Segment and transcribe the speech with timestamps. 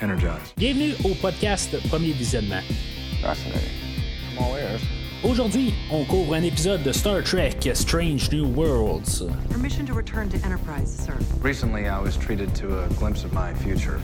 [0.00, 0.54] energized.
[0.56, 2.62] Bienvenue au podcast Premier Visionnement.
[5.24, 9.24] Aujourd'hui, on couvre un épisode de Star Trek Strange New Worlds.
[9.50, 11.14] Permission to return to Enterprise, sir.
[11.42, 13.98] Recently, I was treated to a glimpse of my future.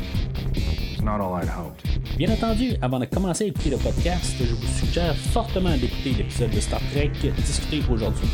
[0.55, 1.85] It's not all I'd hoped.
[2.17, 6.51] Bien entendu, avant de commencer à écouter le podcast, je vous suggère fortement d'écouter l'épisode
[6.51, 8.29] de Star Trek discuté aujourd'hui,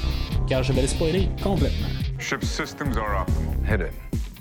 [0.49, 1.89] car je vais le spoiler complètement.
[2.19, 3.29] Ship systems are up.
[3.65, 3.93] Hit it.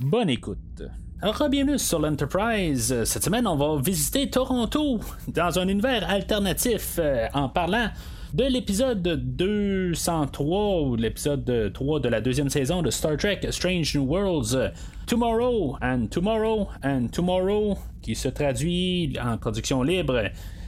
[0.02, 0.84] Bonne écoute.
[1.20, 3.03] Alors, bienvenue sur l'Enterprise.
[3.05, 7.88] Cette semaine, on va visiter Toronto dans un univers alternatif euh, en parlant
[8.35, 14.03] de l'épisode 203 ou l'épisode 3 de la deuxième saison de Star Trek Strange New
[14.05, 14.53] Worlds.
[14.55, 14.70] euh,
[15.08, 20.22] Tomorrow and Tomorrow and Tomorrow, qui se traduit en traduction libre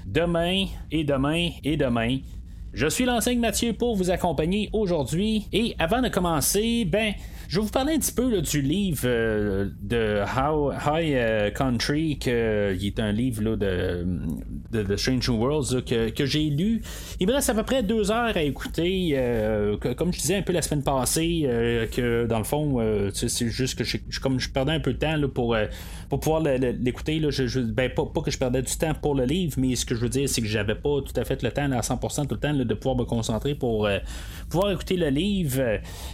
[0.08, 2.18] demain et demain et demain.
[2.72, 5.48] Je suis l'enseigne Mathieu pour vous accompagner aujourd'hui.
[5.52, 7.14] Et avant de commencer, ben,
[7.48, 12.20] je vais vous parler un petit peu du livre euh, de How High euh, Country,
[12.20, 14.06] qui est un livre de,
[14.72, 16.84] de, de Strange Worlds que, que j'ai lu.
[17.20, 19.14] Il me reste à peu près deux heures à écouter.
[19.16, 21.50] euh, comme je disais un peu la semaine passée,
[21.92, 22.80] que dans le fond,
[23.14, 25.58] c'est juste que je, comme je perdais un peu de temps pour,
[26.10, 27.22] pour pouvoir l'écouter.
[27.30, 30.02] je, ben, pas, que je perdais du temps pour le livre, mais ce que je
[30.02, 32.40] veux dire, c'est que j'avais pas tout à fait le temps à 100% tout le
[32.40, 34.00] temps de pouvoir me concentrer pour euh,
[34.50, 35.62] pouvoir écouter le livre.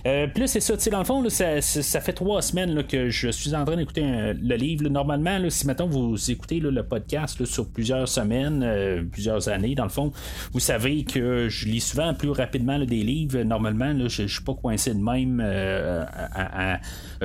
[0.06, 1.62] Euh, là, c'est ça, dans le fond, ça,
[2.02, 4.90] fait trois semaines que je suis en train d'écouter le livre.
[4.90, 9.90] Normalement, si maintenant vous écoutez le podcast sur plusieurs semaines, euh, plusieurs années, dans le
[9.90, 10.12] fond,
[10.52, 13.42] vous savez que je lis souvent plus rapidement des livres.
[13.44, 15.42] Normalement, je, je suis pas coincé de même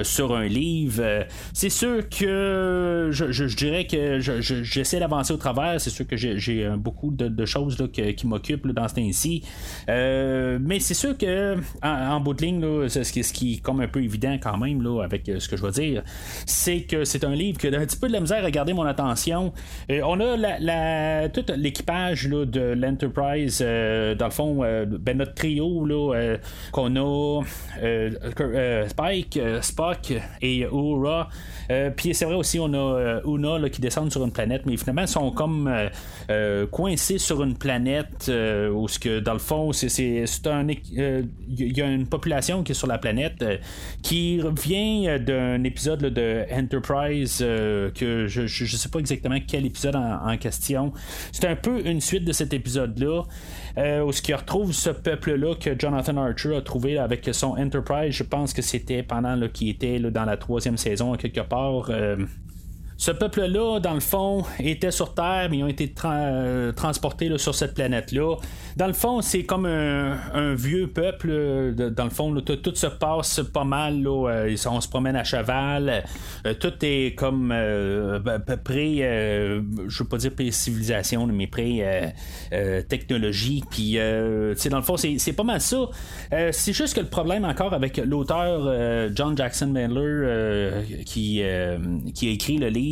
[0.02, 1.26] sur un livre.
[1.52, 2.59] C'est sûr que
[3.11, 5.80] je, je- dirais que je- je- j'essaie d'avancer au travers.
[5.80, 9.42] C'est sûr que j'ai euh, beaucoup de, choses là, qui m'occupent dans ce temps-ci.
[9.89, 13.88] Euh, mais c'est sûr que en, bout de ligne, c'est ce, qui, est comme un
[13.88, 16.03] peu évident quand même là, avec euh, ce que je vais dire,
[16.47, 18.72] c'est que c'est un livre qui a un petit peu de la misère à garder
[18.72, 19.53] mon attention.
[19.91, 25.34] Euh, on a la, tout l'équipage de l'Enterprise, euh, dans le fond, euh, ben, notre
[25.34, 26.37] trio là, euh,
[26.72, 27.43] qu'on a
[27.82, 28.10] euh,
[28.41, 30.12] euh, Spike, euh, Spock
[30.43, 31.28] et Uhura.
[31.70, 34.77] Euh, Puis c'est vrai aussi, on a euh, Una qui descend sur une planète, mais
[34.77, 35.88] finalement, ils sont comme euh,
[36.31, 40.66] euh, coincés sur une planète où, ce que, dans le fond, c'est, un.
[40.69, 43.44] Il y a une population qui est sur la planète
[44.03, 49.97] qui vient euh, d'un épisode de Enterprise que je, je, sais pas exactement quel épisode
[49.97, 50.93] en question.
[51.32, 53.22] C'est un peu une suite de cet épisode-là.
[53.78, 58.12] Euh, où ce qui retrouve ce peuple-là que Jonathan Archer a trouvé avec son Enterprise.
[58.12, 61.91] Je pense que c'était pendant qu'il était dans la troisième saison, quelque part.
[63.00, 67.55] Ce peuple-là, dans le fond, était sur Terre, mais ils ont été euh, transportés sur
[67.55, 68.37] cette planète-là.
[68.77, 71.72] Dans le fond, c'est comme un, vieux peuple.
[71.97, 74.03] dans le fond, tout, se passe pas mal.
[74.03, 76.05] Là, euh, on se promène à cheval.
[76.47, 83.65] euh, tout est comme à peu près, euh, je veux pas dire pré-civilisation, mais pré-technologie.
[83.71, 85.88] Puis, dans le fond, c'est pas mal ça.
[86.53, 91.43] C'est juste que le problème encore avec l'auteur John Jackson euh, qui,
[92.15, 92.89] qui a écrit le livre,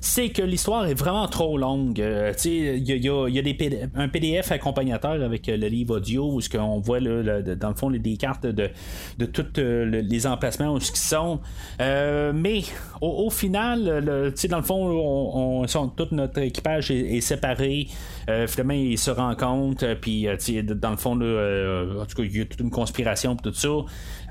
[0.00, 2.00] c'est que l'histoire est vraiment trop longue.
[2.00, 3.56] Euh, il y a, y y a des
[3.94, 7.74] un PDF accompagnateur avec euh, le livre audio où ce qu'on voit là, dans le
[7.74, 8.70] fond des cartes de,
[9.18, 11.40] de tous euh, le- les emplacements où ce qu'ils sont.
[11.80, 12.60] Euh, mais
[13.00, 17.88] au, au final, le- dans le fond, on, on- sont- tout notre équipage est, séparé.
[18.28, 22.16] Euh, finalement, ils se rencontrent, euh, puis euh, dans le fond, là, euh, en tout
[22.16, 23.68] cas, il y a toute une conspiration, puis tout ça.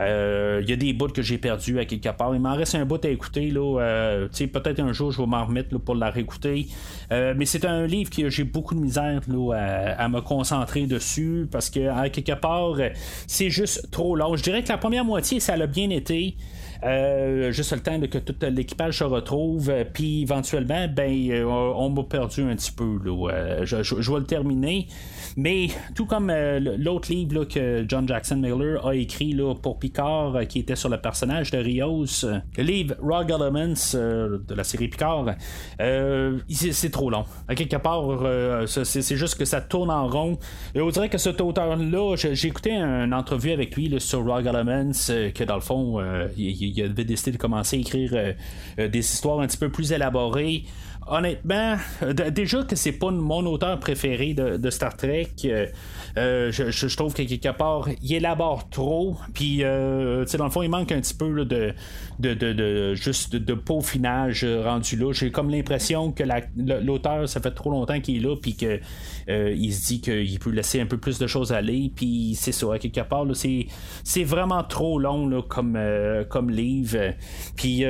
[0.01, 2.33] Euh, Il y a des bouts que j'ai perdus à quelque part.
[2.35, 3.49] Il m'en reste un bout à écouter.
[3.51, 6.67] Là, euh, peut-être un jour, je vais m'en remettre pour la réécouter.
[7.11, 9.21] Euh, mais c'est un livre que j'ai beaucoup de misère
[9.97, 12.89] à, me concentrer dessus parce que, quelque part, euh,
[13.27, 14.35] c'est juste trop long.
[14.35, 16.35] Je dirais que la première moitié, ça l'a bien été.
[16.83, 21.43] Euh, juste le temps là, que tout l'équipage se retrouve, euh, puis éventuellement, ben, euh,
[21.45, 22.99] on m'a perdu un petit peu.
[23.03, 24.87] Là, je, je- vais le terminer.
[25.37, 26.31] Mais tout comme
[26.77, 30.89] l'autre livre là, que John Jackson Miller a écrit là, pour Picard, qui était sur
[30.89, 32.05] le personnage de Rios,
[32.57, 35.25] le livre Rogue Elements de la série Picard,
[36.49, 37.25] c'est trop long.
[37.47, 38.03] À quelque part,
[38.67, 40.37] c'est juste que ça tourne en rond.
[40.73, 44.45] Et on dirait que cet auteur-là, j'ai écouté une entrevue avec lui là, sur Rogue
[44.47, 44.91] Elements,
[45.33, 45.99] que dans le fond,
[46.37, 48.33] il, il avait décidé de commencer à écrire euh,
[48.79, 50.65] euh, des histoires un petit peu plus élaborées.
[51.07, 51.75] Honnêtement,
[52.31, 55.67] déjà que c'est pas mon auteur préféré de, Star Trek, euh,
[56.17, 59.15] euh, je, je- je trouve que quelque part, il élabore trop.
[59.35, 61.73] Puis, euh, dans le fond, il manque un petit peu de,
[62.19, 65.11] de, de, juste de, peaufinage rendu là.
[65.13, 66.23] J'ai comme l'impression que
[66.57, 68.79] l'auteur, ça fait trop longtemps qu'il est là, puis que
[69.27, 71.91] il se dit qu'il peut laisser un peu plus de choses aller.
[71.95, 75.79] Puis, c'est ça, à quelque part, c'est, vraiment trop long là, comme,
[76.29, 77.13] comme livre.
[77.55, 77.83] Puis,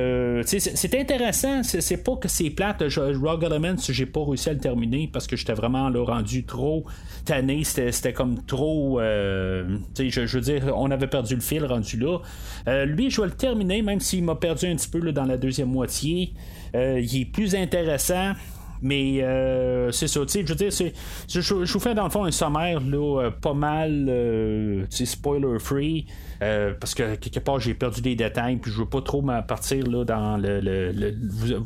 [0.45, 1.63] c'est intéressant.
[1.63, 2.83] C'est pas que c'est plate.
[3.13, 6.85] Rogue Elements, j'ai pas réussi à le terminer parce que j'étais vraiment là, rendu trop
[7.25, 7.63] tanné.
[7.63, 8.99] C'était comme trop.
[8.99, 12.85] je, je veux dire, on avait perdu le fil rendu là.
[12.85, 15.69] lui, je vais le terminer, même s'il m'a perdu un petit peu dans la deuxième
[15.69, 16.33] moitié.
[16.73, 18.33] il est plus intéressant.
[18.81, 22.09] Mais euh, c'est ça, tu sais, je veux dire, je, je, vous fais dans le
[22.09, 26.05] fond un sommaire là, euh, pas mal euh, spoiler free.
[26.39, 30.03] parce que quelque part j'ai perdu des détails puis je veux pas trop partir là,
[30.03, 31.65] dans le, le, vous,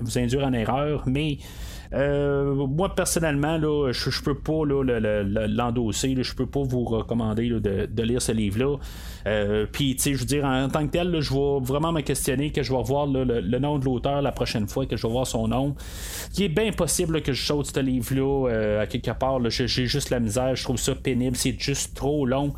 [0.00, 1.38] vous, induire en erreur mais
[1.94, 6.16] euh, moi, personnellement, là, je, je peux pas l'endosser.
[6.20, 8.76] je peux pas vous recommander de, lire ce livre-là.
[9.26, 12.00] Euh, puis, tu sais, je veux dire, en, tant que tel, je vais vraiment me
[12.00, 15.12] questionner que je vais voir le, nom de l'auteur la prochaine fois, que je vais
[15.12, 15.74] voir son nom.
[16.36, 19.38] Il est bien possible que je saute ce livre-là euh, à quelque part.
[19.50, 20.54] J'ai juste la misère.
[20.56, 21.36] Je trouve ça pénible.
[21.36, 22.52] C'est juste trop long.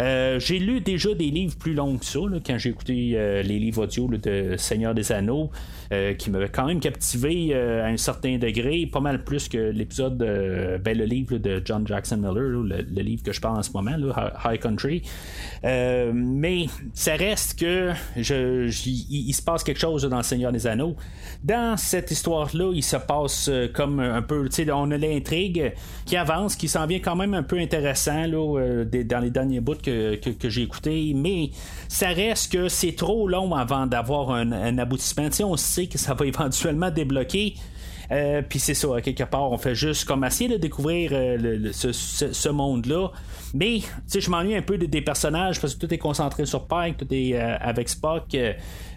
[0.00, 3.58] Euh, j'ai lu déjà des livres plus longs que ça, quand j'ai écouté euh, les
[3.58, 5.50] livres audio de Seigneur des Anneaux,
[5.92, 10.18] euh, qui m'avaient quand même captivé à un certain degré, pas mal plus que l'épisode,
[10.18, 13.92] ben, le livre de John Jackson Miller, le, livre que je parle en ce moment,
[14.44, 15.02] High Country.
[15.62, 20.96] mais ça reste que il, se passe quelque chose dans Seigneur des Anneaux.
[21.42, 25.72] Dans cette histoire-là, il se passe comme un peu, on a l'intrigue
[26.06, 30.48] qui avance, qui s'en vient quand même un peu intéressant dans les derniers bouts que,
[30.48, 31.50] j'ai écouté, mais
[31.88, 35.28] ça reste que c'est trop long avant d'avoir un, aboutissement.
[35.44, 37.54] on sait que ça va éventuellement débloquer.
[38.10, 42.48] Euh, puis c'est ça, quelque part, on fait juste comme essayer de découvrir euh, ce,
[42.48, 43.10] monde-là.
[43.54, 46.66] Mais, tu sais, je m'ennuie un peu des personnages parce que tout est concentré sur
[46.66, 48.24] Pike, tout est euh, avec Spock.
[48.32, 48.48] Il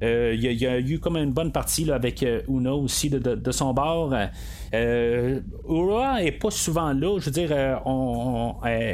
[0.01, 4.13] y, a eu comme une bonne partie là, avec Una aussi de, son bord.
[4.74, 7.19] Ura est pas souvent là.
[7.19, 7.81] Je veux dire,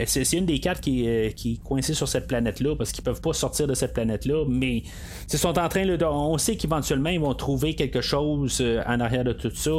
[0.06, 3.34] c'est, une des quatre qui, qui est coincée sur cette planète-là parce qu'ils peuvent pas
[3.34, 4.46] sortir de cette planète-là.
[4.48, 4.84] Mais
[5.32, 9.24] ils sont en train, de, on sait qu'éventuellement ils vont trouver quelque chose en arrière
[9.24, 9.72] de tout ça.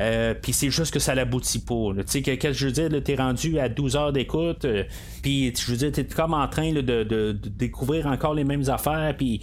[0.00, 1.92] Euh, puis c'est juste que ça l'aboutit pas.
[1.98, 4.84] Tu sais, que, je veux dire, t'es rendu à 12 heures d'écoute, euh,
[5.22, 9.40] puis je veux dire, t'es comme en train de, découvrir encore les mêmes affaires, puis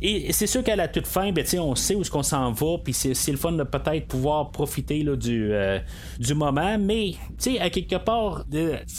[0.00, 2.78] et, c'est sûr qu'à la toute fin, ben, on sait où est-ce qu'on s'en va,
[2.82, 5.80] puis c'est, le fun de peut-être pouvoir profiter là, du, euh,
[6.20, 8.44] du moment, mais tu sais, à quelque part,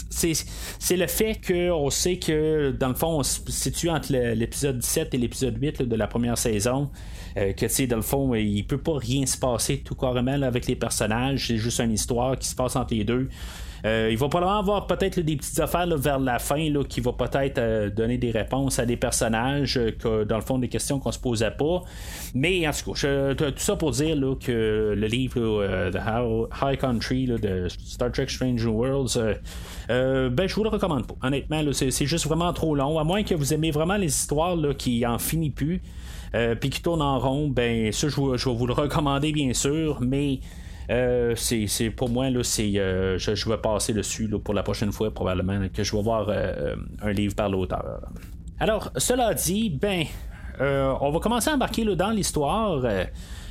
[0.09, 0.33] c'est,
[0.97, 5.17] le fait qu'on sait que dans le fond, on se situe entre l'épisode 17 et
[5.17, 6.89] l'épisode 8 de la première saison.
[7.37, 10.41] Euh, que tu sais, dans le fond, il peut pas rien se passer tout carrément
[10.41, 11.47] avec les personnages.
[11.47, 13.29] C'est juste une histoire qui se passe entre les deux.
[13.85, 17.13] Euh, il va probablement avoir peut-être des petites affaires vers la fin là, qui va
[17.13, 21.11] peut-être euh, donner des réponses à des personnages que dans le fond des questions qu'on
[21.11, 21.83] se posait pas.
[22.33, 25.99] Mais en tout cas, tout ça pour dire que le livre The
[26.59, 29.19] High Country de Star Trek Strange Worlds,
[29.87, 31.15] ben je vous le recommande pas.
[31.21, 32.97] Honnêtement, c'est juste vraiment trop long.
[32.97, 35.81] À moins que vous aimez vraiment les histoires qui en finissent plus.
[36.35, 39.99] Euh, puis qui tourne en rond, ben ça, je, vais vous le recommander bien sûr,
[40.01, 40.39] mais
[40.89, 45.11] euh, c'est pour moi, là, c'est, euh, je, vais passer dessus pour la prochaine fois,
[45.11, 48.01] probablement, que je vais voir un livre par l'auteur.
[48.59, 50.05] Alors, cela dit, ben,
[50.59, 52.81] on va commencer à embarquer dans l'histoire.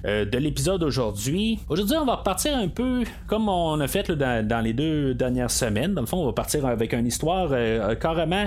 [0.05, 1.59] de l'épisode aujourd'hui.
[1.69, 5.51] Aujourd'hui, on va partir un peu comme on a fait dans, dans, les deux dernières
[5.51, 5.95] semaines.
[5.95, 7.51] Dans le fond, on va partir avec une histoire
[7.99, 8.47] carrément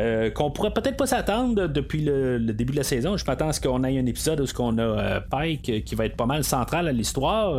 [0.00, 3.16] euh, qu'on pourrait peut-être pas s'attendre depuis le, début de la saison.
[3.16, 6.06] Je m'attends à ce qu'on ait un épisode où on a euh, Pike qui va
[6.06, 7.56] être pas mal central à l'histoire.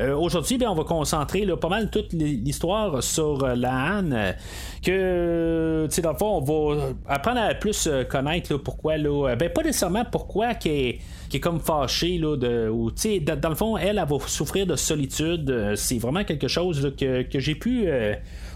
[0.00, 4.34] Euh, aujourd'hui, ben, on va concentrer pas mal toute l'histoire sur la Anne.
[4.82, 9.48] Que, tu sais, dans le fond, on va apprendre à plus connaître pourquoi, là, ben,
[9.48, 10.98] pas nécessairement pourquoi qui est,
[11.32, 15.74] est comme fâchée, là, de, ou, dans le fond, elle, elle, va souffrir de solitude.
[15.76, 17.88] C'est vraiment quelque chose que, que j'ai pu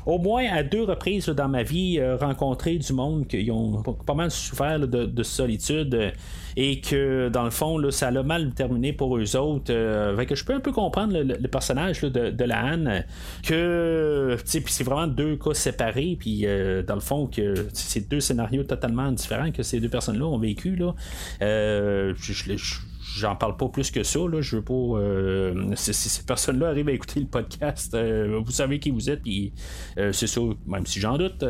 [0.07, 4.15] au moins à deux reprises dans ma vie euh, rencontrer du monde qui ont pas
[4.15, 6.11] mal souffert de, solitude euh,
[6.57, 9.73] et que dans le fond là, ça a mal terminé pour eux autres.
[9.73, 13.05] Euh, que je peux un peu comprendre le, personnage de, la Anne
[13.43, 16.47] que c'est vraiment deux cas séparés puis
[16.87, 20.39] dans le fond que c'est deux scénarios totalement différents que ces deux personnes là ont
[20.39, 20.95] vécu là.
[21.41, 22.77] je,
[23.17, 24.21] j'en parle pas plus que ça.
[24.21, 24.41] Là.
[24.41, 24.75] Je veux pas.
[24.75, 29.23] Euh, si, ces personnes-là arrivent à écouter le podcast, euh, vous savez qui vous êtes,
[29.23, 29.53] puis
[29.99, 31.45] euh, c'est ça, même si j'en doute.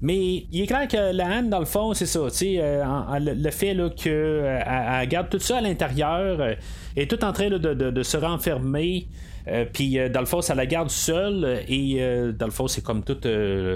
[0.00, 2.20] Mais il est clair que la Anne, dans le fond, c'est ça.
[2.20, 6.56] le fait qu'elle garde tout ça à l'intérieur,
[6.96, 9.06] est tout en train de, de, se renfermer.
[9.48, 12.68] Euh, puis euh, dans le fond, ça la garde seule et euh, dans le fond,
[12.68, 13.26] c'est comme toute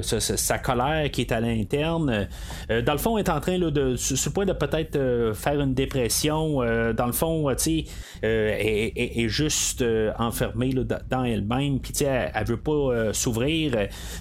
[0.02, 2.28] sa, colère qui est à l'interne.
[2.68, 5.74] dans le fond, elle est en train de, sur le point de peut-être faire une
[5.74, 6.58] dépression.
[6.94, 7.84] dans le fond, tu sais,
[8.22, 9.84] est, est, juste
[10.18, 10.72] enfermée
[11.08, 11.80] dans elle-même.
[11.80, 13.72] Puis tu sais, elle, veut pas s'ouvrir.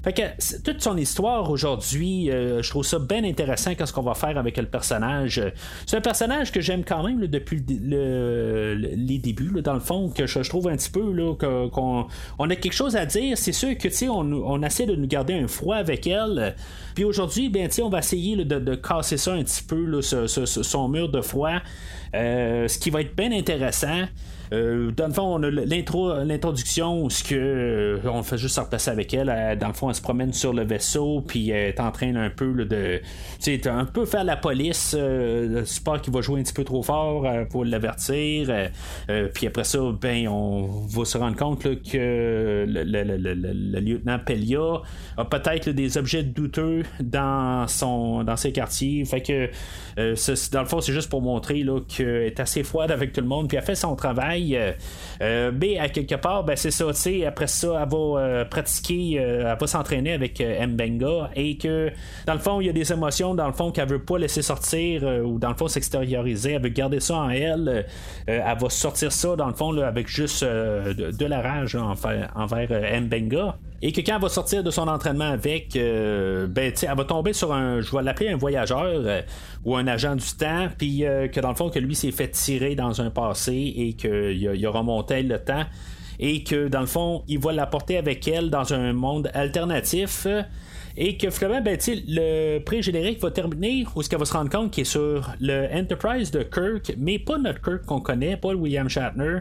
[0.03, 4.37] Fait que toute son histoire aujourd'hui je trouve ça bien intéressant qu'est-ce qu'on va faire
[4.37, 5.41] avec le personnage.
[5.85, 10.39] C'est un personnage que j'aime quand même depuis les débuts, dans le fond, que je,
[10.49, 11.01] trouve un petit peu
[11.35, 12.07] qu'on
[12.39, 13.37] on a quelque chose à dire.
[13.37, 16.55] C'est sûr que on, on essaie de nous garder un froid avec elle.
[16.93, 21.21] Puis aujourd'hui, ben, on va essayer de, casser ça un petit peu, son mur de
[21.21, 21.59] froid.
[22.13, 24.05] Euh, ce qui va être bien intéressant.
[24.53, 28.89] Euh, dans le fond, on a l'introduction où ce que, euh, on fait juste se
[28.89, 29.57] avec elle.
[29.59, 32.29] dans le fond, elle se promène sur le vaisseau, puis elle est en train un
[32.29, 33.01] peu de.
[33.41, 34.95] Tu un peu faire la police.
[34.97, 38.49] le support qui va jouer un petit peu trop fort pour l'avertir.
[39.33, 44.81] puis après ça, ben, on va se rendre compte que le, lieutenant Pelia
[45.17, 49.03] a peut-être des objets douteux dans, son, dans ses quartiers.
[49.05, 49.49] Fait que,
[50.51, 53.47] dans le fond, c'est juste pour montrer qu'elle est assez froide avec tout le monde,
[53.47, 54.71] puis elle fait son travail euh,
[55.21, 56.85] euh, mais à quelque part, ben, c'est ça,
[57.27, 61.91] après ça, elle va euh, pratiquer, elle va s'entraîner avec Mbenga et que
[62.25, 64.41] dans le fond, il y a des émotions, dans le fond, qu'elle veut pas laisser
[64.41, 67.85] sortir ou dans le fond s'extérioriser, elle veut garder ça en elle,
[68.27, 73.91] elle va sortir ça dans le fond avec juste de, la rage envers Mbenga et
[73.91, 77.81] que quand elle va sortir de son entraînement avec, ben, elle va tomber sur un,
[77.81, 79.23] je vais l'appeler un voyageur
[79.63, 81.01] ou un agent du temps, puis
[81.31, 84.65] que dans le fond, que lui s'est fait tirer dans un passé et que il,
[84.65, 85.65] a remonté le temps
[86.17, 90.25] et que dans le fond, il va l'apporter avec elle dans un monde alternatif.
[90.97, 91.77] Et que finalement, ben,
[92.07, 95.67] le pré-générique va terminer où ce qu'elle va se rendre compte qu'il est sur le
[95.71, 99.39] Enterprise de Kirk, mais pas notre Kirk qu'on connaît, pas William Shatner,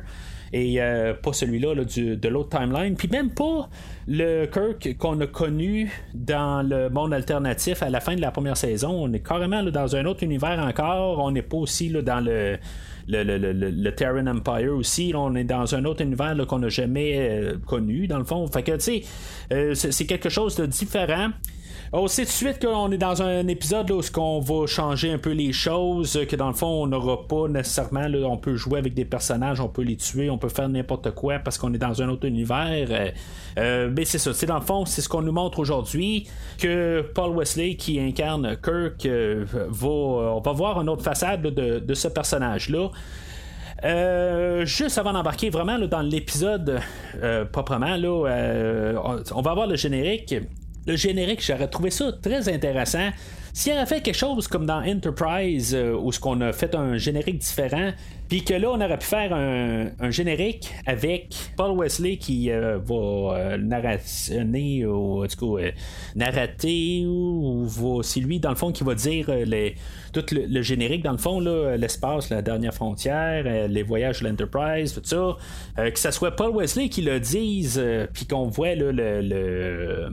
[0.54, 3.68] et euh, pas celui-là de l'autre timeline, puis même pas
[4.06, 8.56] le Kirk qu'on a connu dans le monde alternatif à la fin de la première
[8.56, 8.90] saison.
[8.90, 12.56] On est carrément dans un autre univers encore, on n'est pas aussi dans le
[13.06, 15.12] le, le, le, Terran Empire aussi.
[15.14, 18.46] on est dans un autre univers qu'on n'a jamais euh, connu, dans le fond.
[18.46, 19.02] Fait que, tu sais,
[19.52, 21.28] euh, c'est quelque chose de différent.
[21.92, 25.18] On sait tout de suite qu'on est dans un épisode où on va changer un
[25.18, 28.94] peu les choses, que dans le fond, on n'aura pas nécessairement, on peut jouer avec
[28.94, 32.02] des personnages, on peut les tuer, on peut faire n'importe quoi parce qu'on est dans
[32.02, 32.88] un autre univers.
[32.90, 33.10] Euh,
[33.58, 36.26] euh, mais c'est ça, c'est dans le fond, c'est ce qu'on nous montre aujourd'hui,
[36.58, 41.94] que Paul Wesley qui incarne Kirk euh, va, on va voir une autre façade de,
[41.94, 42.88] ce personnage-là.
[44.64, 46.80] juste avant d'embarquer vraiment dans l'épisode
[47.52, 50.34] proprement, là, on, va avoir le générique
[50.86, 53.10] le générique, j'aurais trouvé ça très intéressant.
[53.52, 56.96] S'il avait fait quelque chose comme dans Enterprise, euh, où ce qu'on a fait un
[56.96, 57.92] générique différent,
[58.28, 62.94] puis que là, on aurait pu faire un, générique avec Paul Wesley qui euh, va
[62.94, 65.58] euh, narrationner ou du coup
[66.14, 67.66] narrater ou,
[68.02, 69.74] c'est lui dans le fond qui va dire les,
[70.12, 75.02] tout le, générique dans le fond l'espace, la dernière frontière, les voyages de l'Enterprise, tout
[75.04, 75.36] ça.
[75.76, 80.10] que ce soit Paul Wesley qui le dise, puis qu'on voit le, le,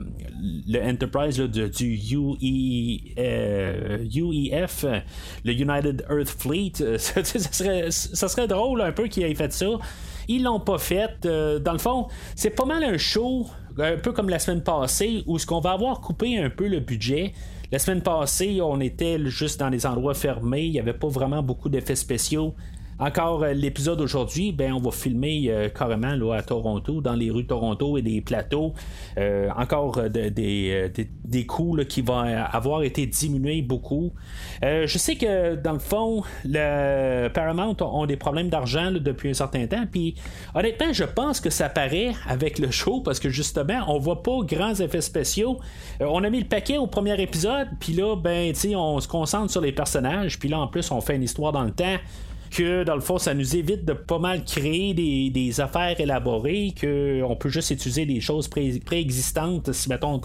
[0.82, 2.36] Enterprise du, du UE
[4.22, 5.00] UEF, euh,
[5.44, 6.72] le United Earth Fleet.
[6.80, 9.66] Euh, ça, serait, ça serait drôle un peu qu'ils aient fait ça.
[10.28, 11.26] Ils l'ont pas fait.
[11.26, 13.46] Euh, dans le fond, c'est pas mal un show,
[13.78, 16.80] un peu comme la semaine passée, où ce qu'on va avoir coupé un peu le
[16.80, 17.32] budget.
[17.70, 21.42] La semaine passée, on était juste dans des endroits fermés, il n'y avait pas vraiment
[21.42, 22.54] beaucoup d'effets spéciaux.
[23.02, 27.32] Encore euh, l'épisode aujourd'hui, ben, on va filmer euh, carrément là, à Toronto, dans les
[27.32, 28.74] rues de Toronto et des plateaux.
[29.18, 34.12] Euh, encore des, des, coûts qui vont avoir été diminués beaucoup.
[34.62, 39.66] je sais que dans le fond, le Paramount ont des problèmes d'argent depuis un certain
[39.66, 39.84] temps.
[39.90, 40.14] Puis
[40.54, 44.38] honnêtement, je pense que ça paraît avec le show parce que justement, on voit pas
[44.44, 45.58] grands effets spéciaux.
[46.00, 49.60] on a mis le paquet au premier épisode, puis là, ben, on se concentre sur
[49.60, 50.38] les personnages.
[50.38, 51.98] Puis là, en plus, on fait une histoire dans le temps
[52.52, 57.36] que dans le fond, ça nous évite de pas mal créer des, affaires élaborées, qu'on
[57.36, 60.20] peut juste utiliser des choses préexistantes si mettons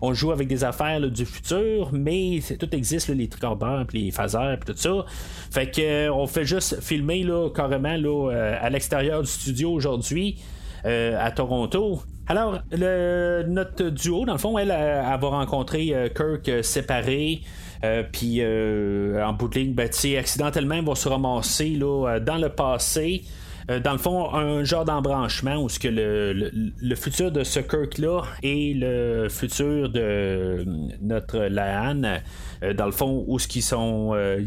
[0.00, 4.58] on, joue avec des affaires du futur, mais tout existe, les tricordeurs, puis les phasers,
[4.60, 5.04] puis tout ça.
[5.50, 9.72] Fait que euh, on fait juste filmer là, carrément là, euh, à l'extérieur du studio
[9.72, 10.38] aujourd'hui.
[10.86, 12.02] Euh, à Toronto.
[12.26, 17.40] Alors, notre duo, dans le fond, elle, elle, va rencontrer Kirk séparé.
[17.84, 19.88] Euh, puis euh, en bout de ligne, ben,
[20.18, 23.22] accidentellement, ils vont se ramasser euh, dans le passé.
[23.68, 28.74] Dans le fond, un genre d'embranchement où ce que le, futur de ce Kirk-là et
[28.74, 30.64] le futur de
[31.00, 32.20] notre Laan
[32.64, 34.40] euh, dans le fond, où ce qui sont euh,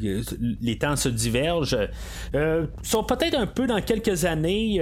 [0.62, 1.78] les temps se divergent,
[2.36, 4.82] euh, sont peut-être un peu dans quelques années.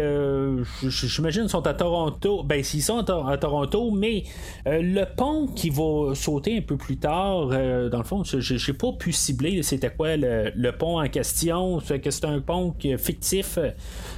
[0.83, 2.43] J'imagine sont à Toronto.
[2.43, 4.23] Ben, s'ils sont à, Toronto, mais
[4.65, 9.11] le pont qui va sauter un peu plus tard, dans le fond, j'ai pas pu
[9.11, 11.79] cibler c'était quoi le, pont en question?
[11.79, 13.57] que c'est un pont fictif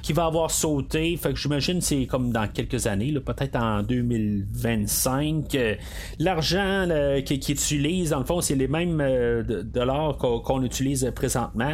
[0.07, 1.17] qui va avoir sauté.
[1.17, 5.57] Fait que j'imagine c'est comme dans quelques années, peut-être en 2025.
[6.17, 6.87] L'argent
[7.25, 9.03] qu'il utilise, dans le fond, c'est les mêmes
[9.65, 11.73] dollars qu'on utilise présentement.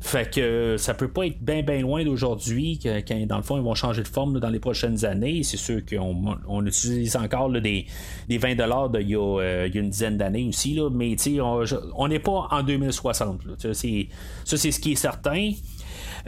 [0.00, 3.64] Fait que ça peut pas être bien bien loin d'aujourd'hui, quand dans le fond ils
[3.64, 5.42] vont changer de forme dans les prochaines années.
[5.42, 7.86] C'est sûr qu'on on utilise encore des,
[8.28, 11.16] des 20 dollars d'il y, a une dizaine d'années aussi, mais
[11.96, 13.40] on n'est pas en 2060.
[13.58, 15.50] ça, c'est ce qui est certain.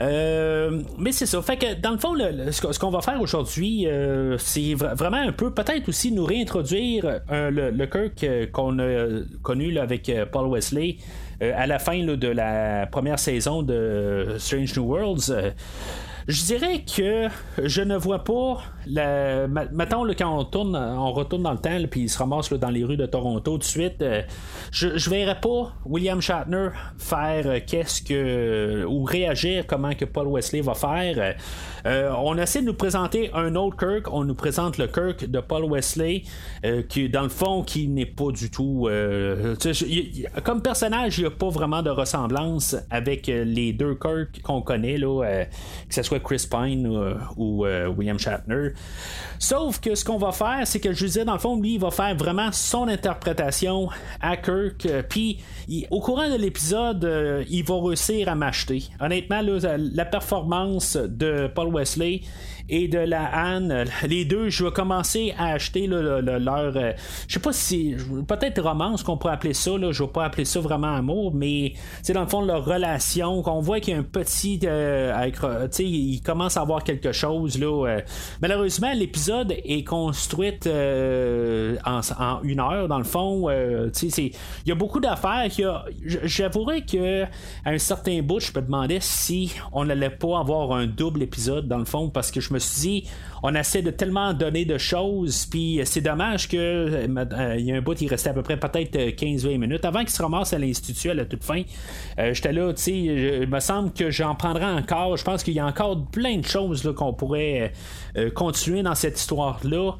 [0.01, 1.41] Euh, mais c'est ça.
[1.41, 2.15] Fait que dans le fond,
[2.51, 7.71] ce qu'on va faire aujourd'hui, euh, c'est vraiment un peu peut-être aussi nous réintroduire euh,
[7.71, 9.07] le, Kirk qu'on a
[9.41, 10.97] connu avec Paul Wesley.
[11.41, 15.33] à la fin de la première saison de Strange New Worlds,
[16.27, 17.27] je dirais que
[17.63, 18.63] je ne vois pas.
[18.87, 19.47] La...
[19.47, 22.83] Mettons, quand on tourne, on retourne dans le temps, puis il se ramasse dans les
[22.83, 24.21] rues de Toronto tout de suite, euh,
[24.71, 28.85] je ne verrais pas William Shatner faire euh, qu'est-ce que.
[28.85, 31.35] ou réagir comment que Paul Wesley va faire.
[31.85, 35.39] Euh, on essaie de nous présenter un autre Kirk, on nous présente le Kirk de
[35.39, 36.23] Paul Wesley,
[36.89, 38.89] qui, dans le fond, qui n'est pas du tout.
[40.43, 44.97] comme personnage, il n'y a pas vraiment de ressemblance avec les deux Kirk qu'on connaît,
[44.97, 45.45] là,
[45.87, 46.87] que ce soit Chris Pine
[47.37, 48.73] ou, euh, William Shatner.
[49.39, 51.79] Sauf que ce qu'on va faire, c'est que je disais, dans le fond, lui, il
[51.79, 53.89] va faire vraiment son interprétation
[54.21, 54.85] à Kirk.
[54.85, 55.39] Euh, puis,
[55.91, 58.83] au courant de l'épisode, euh, il va réussir à m'acheter.
[58.99, 62.21] Honnêtement, la performance de Paul Wesley
[62.69, 63.85] et de la Anne.
[64.07, 66.23] Les deux, je vais commencer à acheter leur.
[66.27, 66.93] Euh,
[67.27, 67.95] je sais pas si.
[68.27, 69.77] Peut-être romance qu'on pourrait appeler ça.
[69.77, 73.41] Là, je vais pas appeler ça vraiment amour, mais c'est dans le fond leur relation.
[73.41, 74.59] Qu'on voit qu'il y a un petit.
[74.63, 77.59] Euh, euh il commence à avoir quelque chose.
[77.59, 78.01] Là, euh.
[78.41, 83.49] malheureusement, l'épisode est construit en, une heure, dans le fond.
[83.49, 84.31] il
[84.65, 85.47] y a beaucoup d'affaires.
[86.23, 90.87] J'avouerais que à un certain bout, je peux demander si on n'allait pas avoir un
[90.87, 93.03] double épisode, dans le fond, parce que je me suis dit,
[93.47, 97.71] on essaie de tellement donner de choses, puis c'est dommage que euh, euh, il y
[97.71, 100.21] a un bout, il restait à peu près peut-être 15-20 euh, minutes avant qu'il se
[100.21, 101.61] ramasse à l'institut à la toute fin.
[102.17, 105.17] J'étais là, tu sais, il me semble que j'en prendrai encore.
[105.17, 107.71] Je pense qu'il y a encore plein de choses qu'on pourrait
[108.33, 109.91] continuer dans cette histoire-là.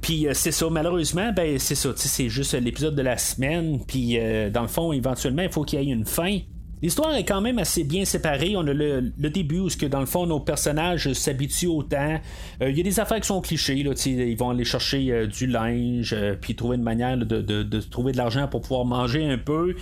[0.00, 3.80] puis c'est ça, malheureusement, ben c'est ça, c'est juste l'épisode de la semaine.
[3.86, 4.18] Puis
[4.50, 6.38] dans le fond, éventuellement, il faut qu'il y ait une fin.
[6.82, 8.54] L'histoire est quand même assez bien séparée.
[8.56, 12.18] On a le, début où, que, dans le fond, nos personnages s'habituent au temps.
[12.62, 13.82] Euh, il y a des affaires qui sont clichés.
[13.82, 18.12] Là, ils vont aller chercher euh, du linge, euh, puis trouver une manière de, trouver
[18.12, 19.76] de l'argent pour pouvoir manger un peu.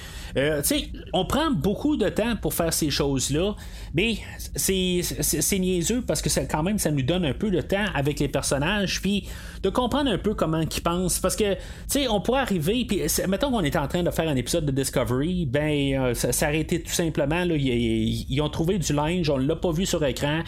[1.12, 3.54] on prend beaucoup de temps pour faire ces choses-là,
[3.94, 4.16] mais
[4.56, 8.18] c'est niaiseux parce que ça, quand même, ça nous donne un peu de temps avec
[8.18, 9.28] les personnages, puis
[9.62, 11.20] de comprendre un peu comment ils pensent.
[11.20, 14.28] Parce que, tu sais, on pourrait arriver, puis mettons qu'on est en train de faire
[14.28, 19.28] un épisode de Discovery, ben, ça s'arrêtait tout simplement, là, ils, ont trouvé du linge,
[19.28, 20.40] on l'a pas vu sur écran,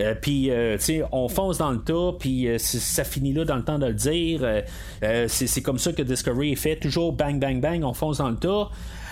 [0.00, 0.76] euh, puis euh,
[1.10, 3.94] on fonce dans le tas, puis euh, ça finit là dans le temps de le
[3.94, 4.46] dire.
[5.26, 8.36] c'est comme ça que Discovery est fait, toujours bang, bang, bang, on fonce dans le
[8.36, 8.70] tas.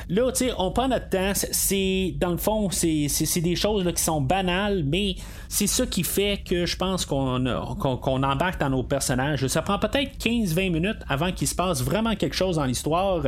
[0.09, 1.33] Là, tu sais, on prend notre temps.
[1.35, 3.09] C'est, dans le fond, c'est,
[3.41, 5.17] des choses qui sont banales, mais
[5.49, 7.43] c'est ça qui fait que je pense qu'on,
[7.77, 9.47] qu'on, embarque dans nos personnages.
[9.49, 13.23] Ça prend peut-être 15-20 minutes avant qu'il se passe vraiment quelque chose dans l'histoire.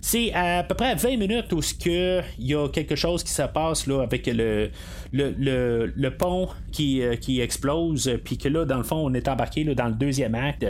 [0.00, 3.86] C'est à peu près 20 minutes où il y a quelque chose qui se passe
[3.86, 4.70] là, avec le,
[5.12, 9.28] le, le, pont qui, euh, qui explose, puis que là, dans le fond, on est
[9.28, 10.66] embarqué là, dans le deuxième acte,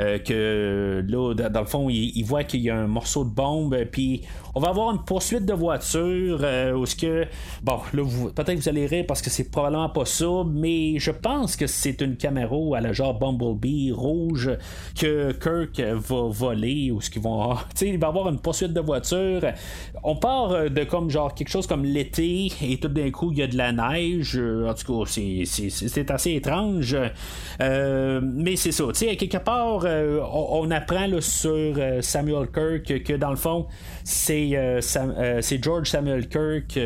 [0.00, 3.76] euh, que là, dans le fond, il, voit qu'il y a un morceau de bombe,
[3.90, 4.22] puis
[4.54, 7.26] on va une poursuite de voiture, euh, où ce que,
[7.62, 8.02] bon, là,
[8.34, 11.66] peut-être que vous allez rire parce que c'est probablement pas ça, mais je pense que
[11.66, 14.50] c'est une caméra à la genre Bumblebee rouge
[14.98, 18.72] que Kirk va voler, ou ce qu'ils vont, tu sais, il va avoir une poursuite
[18.72, 19.42] de voiture.
[20.02, 23.42] On part de comme genre quelque chose comme l'été, et tout d'un coup, il y
[23.42, 24.36] a de la neige.
[24.36, 26.96] Euh, en tout cas, c'est assez étrange.
[27.60, 28.84] Euh, mais c'est ça.
[28.88, 33.66] Tu sais, quelque part, euh, on, apprend sur Samuel Kirk que dans le fond,
[34.04, 34.77] c'est
[35.62, 36.78] George Samuel Kirk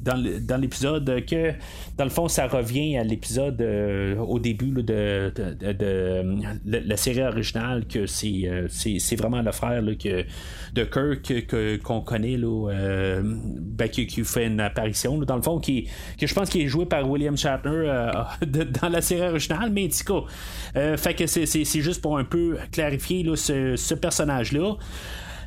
[0.00, 1.52] dans l'épisode que
[1.96, 3.60] dans le fond, ça revient à l'épisode
[4.20, 5.32] au début de,
[6.64, 9.94] la série originale que c'est vraiment le frère de
[10.84, 15.88] Kirk qu'on connaît ben, qui, fait une apparition dans le fond qui,
[16.18, 18.12] que je pense qu'il est joué par William Shatner euh,
[18.80, 20.24] dans la série originale, mais en
[20.76, 24.76] euh, fait que c'est juste pour un peu clarifier ce, personnage-là.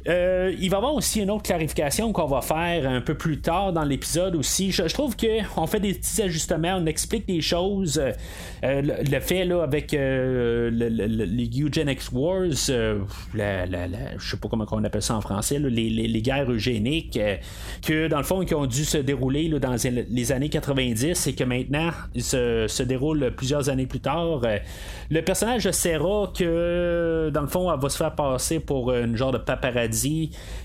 [0.07, 3.39] Euh, il va y avoir aussi une autre clarification qu'on va faire un peu plus
[3.39, 4.71] tard dans l'épisode aussi.
[4.71, 8.01] Je, trouve qu'on fait des petits ajustements, on explique des choses.
[8.63, 12.69] Euh, le, fait là, avec les Eugenics Wars,
[13.33, 13.65] la,
[14.17, 17.19] je sais pas comment on appelle ça en français, les, guerres eugéniques,
[17.85, 19.75] que dans le fond, qui ont dû se dérouler dans
[20.09, 24.41] les années 90 et que maintenant se, se déroulent plusieurs années plus tard.
[25.09, 29.15] le personnage de Sarah, que dans le fond, elle va se faire passer pour une
[29.15, 29.92] genre de paparazzi,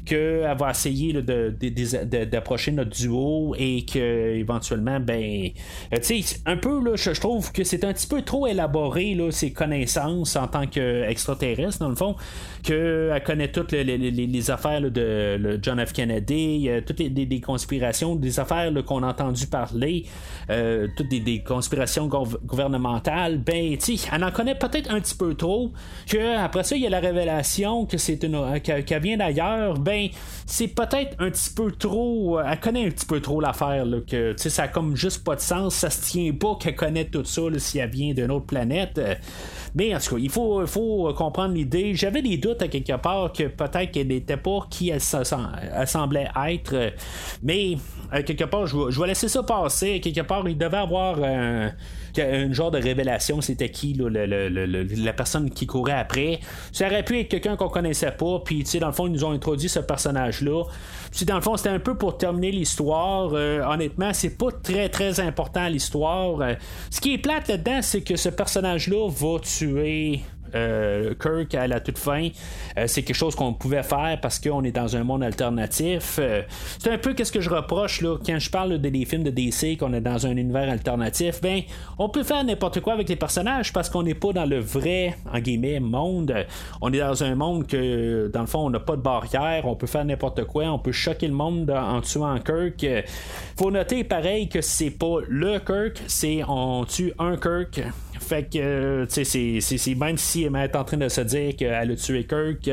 [0.04, 5.50] qu'elle va essayer d'approcher notre duo et que éventuellement, ben,
[5.92, 9.14] euh, tu sais, un peu, là, je, trouve que c'est un petit peu trop élaboré,
[9.14, 12.16] là, ses connaissances en tant qu'extraterrestre, dans le fond,
[12.62, 15.92] qu'elle connaît toutes les, affaires de John F.
[15.92, 20.04] Kennedy, toutes les, conspirations, des affaires qu'on a entendu parler,
[20.50, 25.34] euh, toutes des, conspirations gouvernementales, ben, tu sais, elle en connaît peut-être un petit peu
[25.34, 25.72] trop,
[26.08, 30.08] que après ça, il y a la révélation que c'est une qu'elle vient d'ailleurs, ben
[30.46, 32.38] c'est peut-être un petit peu trop.
[32.38, 35.40] Euh, elle connaît un petit peu trop l'affaire, que ça a comme juste pas de
[35.40, 39.00] sens, ça se tient pas qu'elle connaît tout ça si elle vient d'une autre planète.
[39.74, 41.94] Mais en tout cas, il faut, faut comprendre l'idée.
[41.94, 46.92] J'avais des doutes à quelque part que peut-être qu'elle n'était pas qui elle, semblait être.
[47.42, 47.76] Mais
[48.24, 50.00] quelque part, je, je, vais laisser ça passer.
[50.00, 51.18] Quelque part, il devait avoir
[52.18, 56.40] une genre de révélation, c'était qui la personne qui courait après.
[56.72, 59.32] Ça aurait pu être quelqu'un qu'on connaissait pas, puis dans le fond, ils nous ont
[59.32, 60.64] introduit ce personnage-là.
[61.10, 63.30] Puis dans le fond, c'était un peu pour terminer l'histoire.
[63.32, 66.40] Euh, honnêtement, c'est pas très très important l'histoire.
[66.40, 66.54] Euh,
[66.90, 70.20] ce qui est plate là-dedans, c'est que ce personnage-là va tuer
[70.54, 72.28] euh, Kirk à la toute fin.
[72.76, 76.18] Euh, c'est quelque chose qu'on pouvait faire parce qu'on est dans un monde alternatif.
[76.18, 76.42] Euh,
[76.78, 79.76] c'est un peu qu'est-ce que je reproche là, quand je parle des films de DC,
[79.78, 81.40] qu'on est dans un univers alternatif.
[81.40, 81.62] Ben,
[81.98, 85.16] on peut faire n'importe quoi avec les personnages parce qu'on n'est pas dans le vrai,
[85.32, 86.34] en guillemets, monde.
[86.80, 89.66] On est dans un monde que, dans le fond, on n'a pas de barrière.
[89.66, 90.64] On peut faire n'importe quoi.
[90.66, 92.86] On peut choquer le monde en tuant Kirk.
[93.56, 97.82] Faut noter pareil que c'est pas le Kirk, c'est on tue un Kirk.
[98.28, 101.96] Fait que, tu sais, même si elle est en train de se dire qu'elle a
[101.96, 102.70] tué Kirk,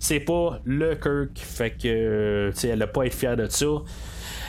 [0.00, 1.30] c'est pas le Kirk.
[1.38, 3.66] Fait que, tu sais, elle a pas être fière de ça.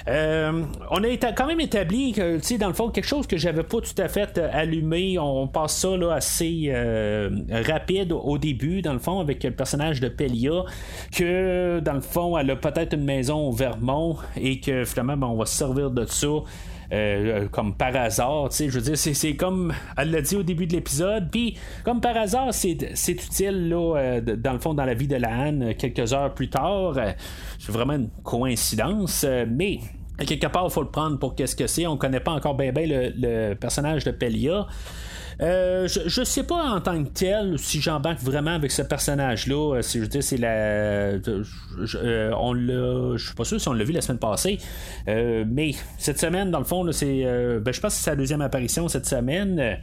[0.09, 3.79] Euh, on a quand même établi que, dans le fond, quelque chose que j'avais pas
[3.79, 5.19] tout à fait euh, allumé.
[5.19, 7.29] On passe ça là, assez euh,
[7.67, 10.63] rapide au début, dans le fond, avec le personnage de Pelia,
[11.15, 15.27] que dans le fond, elle a peut-être une maison au Vermont et que finalement, ben,
[15.27, 16.27] on va se servir de ça.
[16.91, 18.49] Euh, comme par hasard.
[18.51, 21.29] Je veux dire, c'est comme elle l'a dit au début de l'épisode.
[21.29, 25.15] Puis, comme par hasard, c'est utile là, euh, dans le fond dans la vie de
[25.15, 26.97] la Anne quelques heures plus tard.
[26.97, 27.11] Euh,
[27.59, 29.25] c'est vraiment une coïncidence.
[29.47, 29.79] mais
[30.25, 31.85] quelque part, il faut le prendre pour qu'est-ce que c'est.
[31.85, 34.65] On connaît pas encore bien le, le, personnage de Pelia.
[35.41, 39.75] Euh, je, sais pas en tant que tel si j'embarque vraiment avec ce personnage-là.
[39.75, 40.49] Euh, si je dis c'est la.
[40.49, 43.15] Euh, on l'a.
[43.15, 44.57] Je suis pas sûr si on l'a vu la semaine passée.
[45.07, 47.23] mais cette semaine, dans le fond, c'est.
[47.61, 49.77] Ben, je pense que c'est sa deuxième apparition cette semaine.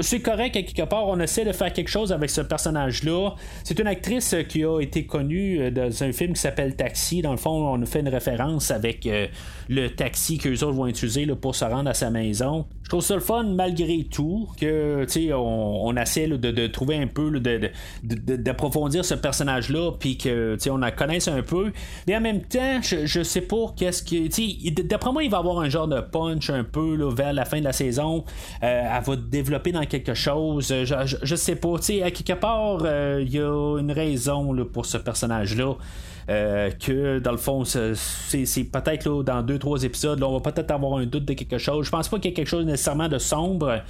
[0.00, 1.08] c'est correct à quelque part.
[1.08, 3.34] On essaie de faire quelque chose avec ce personnage-là.
[3.64, 7.22] C'est une actrice qui a été connue dans un film qui s'appelle Taxi.
[7.22, 9.08] Dans le fond, on fait une référence avec
[9.68, 12.66] le taxi qu'eux autres vont utiliser pour se rendre à sa maison.
[12.84, 17.40] Je trouve ça le fun malgré tout que on, on essaie de, trouver un peu
[18.02, 21.72] d'approfondir ce personnage là puis que on la connaisse un peu.
[22.06, 25.60] Mais en même temps je, je sais pas qu'est-ce que d'après moi il va avoir
[25.60, 28.24] un genre de punch un peu vers la fin de la saison.
[28.62, 30.68] Euh, elle va développer dans quelque chose.
[30.68, 31.76] Je, je, sais pas.
[31.76, 35.74] À quelque part euh, il y a une raison pour ce personnage là
[36.28, 40.70] euh, que dans le fond, c'est, peut-être dans deux, trois épisodes, là, on va peut-être
[40.70, 41.86] avoir un doute de quelque chose.
[41.86, 43.80] Je pense pas qu'il y ait quelque chose nécessairement de sombre,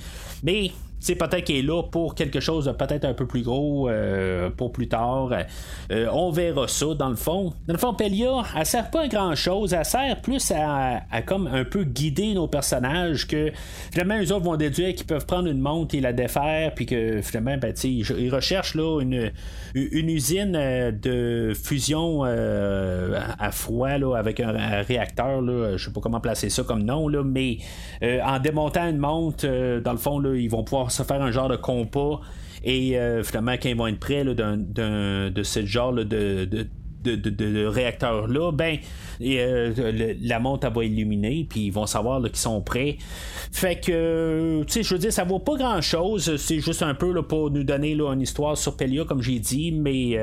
[0.42, 4.50] mais c'est peut-être qu'il est là pour quelque chose peut-être un peu plus gros euh,
[4.50, 5.30] pour plus tard.
[5.90, 7.52] Euh, on verra ça dans le fond.
[7.66, 9.72] Dans le fond, Pelia, elle sert pas à grand chose.
[9.72, 13.52] Elle sert plus à, comme un peu guider nos personnages que
[13.92, 17.20] finalement les autres vont déduire qu'ils peuvent prendre une montre et la défaire puis que
[17.22, 19.32] finalement ben, ils recherchent là une,
[19.74, 25.42] une usine euh, de fusion à froid là, avec un, réacteur.
[25.42, 27.58] Là, je sais pas comment placer ça comme nom, là, mais
[28.02, 29.46] en démontant une montre,
[29.80, 32.20] dans le fond, là, ils vont pouvoir se faire un genre de compas.
[32.64, 36.66] Et euh, finalement, quand ils vont être prêts de ce genre de, de,
[37.68, 38.78] réacteurs-là, ben,
[39.20, 42.96] la montre va illuminer, puis ils vont savoir qu'ils sont prêts.
[43.52, 46.36] Fait que, tu sais, je veux dire, ça vaut pas grand-chose.
[46.36, 49.38] C'est juste un peu là, pour nous donner là, une histoire sur Pelia, comme j'ai
[49.38, 50.18] dit, mais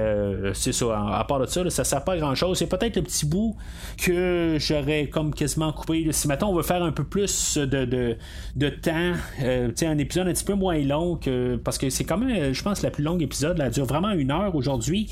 [0.53, 1.05] c'est ça.
[1.13, 2.57] À part de ça, ça sert pas grand-chose.
[2.57, 3.55] C'est peut-être le petit bout
[3.97, 6.07] que j'aurais comme quasiment coupé.
[6.11, 7.85] Si maintenant on veut faire un peu plus de,
[8.55, 12.53] de, temps, un épisode un petit peu moins long que parce que c'est quand même,
[12.53, 13.59] je pense, la plus longue épisode.
[13.59, 15.09] Elle dure vraiment une heure aujourd'hui.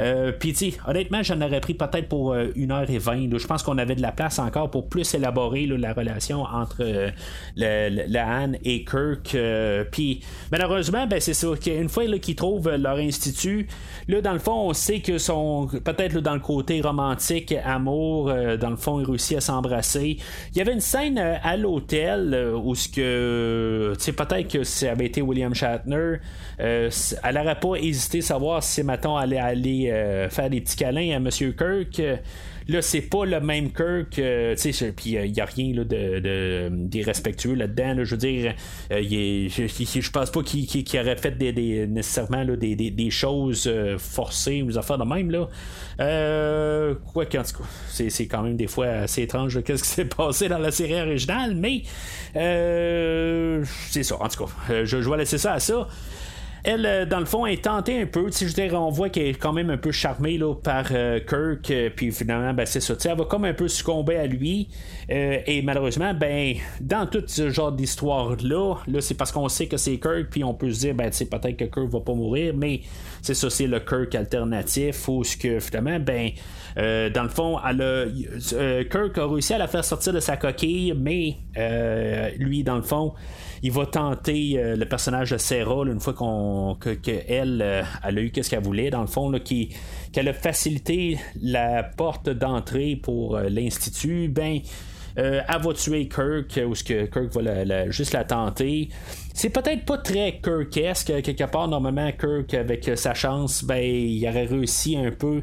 [0.00, 3.28] Euh, Puis, honnêtement, j'en aurais pris peut-être pour euh, une heure et vingt.
[3.36, 7.10] Je pense qu'on avait de la place encore pour plus élaborer la relation entre euh,
[7.56, 9.34] la Anne et Kirk.
[9.34, 10.20] Euh, puis,
[10.50, 11.48] malheureusement, ben, c'est ça.
[11.66, 13.66] Une fois qu'ils trouvent leur institut,
[14.08, 18.70] là, dans le fond, on sait que sont peut-être dans le côté romantique, amour, dans
[18.70, 20.16] le fond, ils réussissent à s'embrasser.
[20.52, 24.92] Il y avait une scène à l'hôtel où ce que, tu sais, peut-être que ça
[24.92, 26.16] avait été William Shatner,
[26.58, 31.01] elle n'aurait pas hésité à savoir si, mettons, allait aller euh, faire des petits câlins
[31.10, 31.28] à M.
[31.30, 32.02] Kirk.
[32.68, 34.54] Là, c'est pas le même Kirk, euh,
[34.96, 38.04] puis il euh, n'y a rien là, de, d'irrespectueux là-dedans.
[38.04, 38.54] je veux dire,
[38.90, 45.04] je, pense pas qu'il, aurait fait des, nécessairement des, choses forcées ou des affaires de
[45.04, 45.30] même.
[45.30, 45.48] Là.
[47.12, 50.48] quoi qu'en tout cas, c'est, quand même des fois assez étrange qu'est-ce qui s'est passé
[50.48, 51.82] dans la série originale, mais
[52.34, 54.16] c'est ça.
[54.20, 55.88] En tout cas, je, je vais laisser ça à ça
[56.64, 58.30] elle, euh, dans le fond, est tentée un peu.
[58.30, 61.70] Je on voit qu'elle est quand même un peu charmée là, par euh, Kirk.
[61.70, 62.94] Euh, puis finalement, ben, c'est ça.
[63.04, 64.68] Elle va comme un peu succomber à lui.
[65.08, 69.98] et malheureusement, ben, dans tout ce genre d'histoire-là, là, c'est parce qu'on sait que c'est
[69.98, 70.28] Kirk.
[70.30, 72.54] Puis on peut se dire, ben, peut-être que Kirk va pas mourir.
[72.56, 72.80] Mais
[73.22, 75.08] c'est ça, c'est le Kirk alternatif.
[75.08, 76.30] Ou ce que finalement, ben,
[76.76, 77.58] dans le fond,
[78.88, 80.94] Kirk a réussi à la faire sortir de sa coquille.
[80.96, 81.38] Mais
[82.38, 83.14] lui, dans le fond,
[83.62, 88.30] il va tenter euh, le personnage de Sarah une fois qu'on que, euh, a eu
[88.30, 89.32] qu'est-ce qu'elle voulait dans le fond
[90.12, 94.60] qu'elle a facilité la porte d'entrée pour euh, l'institut ben
[95.14, 98.88] elle va tuer Kirk ou ce que Kirk va juste la tenter.
[99.34, 101.20] C'est peut-être pas très Kirkesque.
[101.22, 105.42] Quelque part normalement Kirk avec sa chance ben il aurait réussi un peu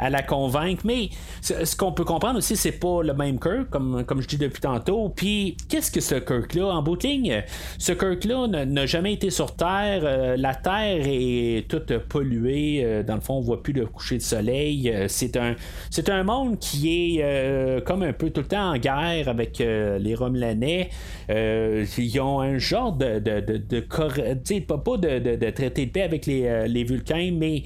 [0.00, 0.82] à la convaincre.
[0.84, 1.10] Mais
[1.42, 4.60] ce qu'on peut comprendre aussi, c'est pas le même Kirk, comme, comme je dis depuis
[4.60, 5.10] tantôt.
[5.10, 6.66] Puis, qu'est-ce que ce Kirk-là?
[6.66, 7.42] En bout de ligne,
[7.78, 10.00] ce Kirk-là n'a jamais été sur Terre.
[10.04, 12.80] Euh, la Terre est toute polluée.
[12.82, 14.90] Euh, dans le fond, on voit plus le coucher de soleil.
[14.90, 15.54] Euh, c'est un,
[15.90, 20.14] c'est un monde qui est comme un peu tout le temps en guerre avec les
[20.14, 20.88] Romulanais.
[21.28, 26.02] ils ont un genre de, de, de, de, pas, pas de, de, traité de paix
[26.02, 27.64] avec les, les Vulcains, mais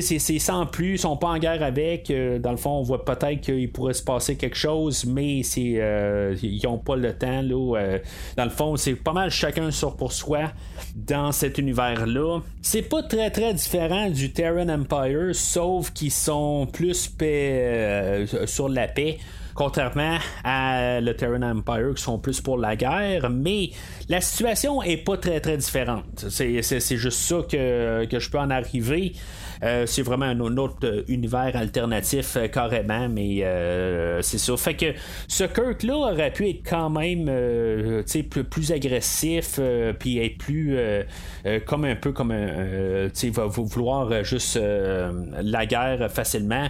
[0.00, 2.10] c'est sans plus, ils sont pas en guerre avec.
[2.10, 5.74] Euh, dans le fond, on voit peut-être qu'il pourrait se passer quelque chose, mais c'est
[5.76, 7.42] euh, ils n'ont pas le temps.
[7.42, 7.98] Là, euh,
[8.36, 10.52] dans le fond, c'est pas mal chacun sur pour soi
[10.94, 12.40] dans cet univers-là.
[12.62, 17.14] C'est pas très très différent du Terran Empire, sauf qu'ils sont plus
[18.46, 19.18] sur la paix
[19.54, 23.70] contrairement à le Terran Empire qui sont plus pour la guerre, mais
[24.08, 26.26] la situation est pas très très différente.
[26.28, 29.12] C'est juste ça que, que je peux en arriver.
[29.62, 33.44] Euh, c'est vraiment un, autre euh, univers alternatif euh, carrément, mais
[34.22, 34.56] c'est ça.
[34.56, 34.86] Fait que
[35.28, 37.26] ce Kirk-là aurait pu être quand même
[38.30, 39.60] plus, plus agressif,
[39.98, 40.76] puis être plus
[41.66, 43.08] comme un peu comme un.
[43.30, 46.68] va vouloir juste la guerre facilement.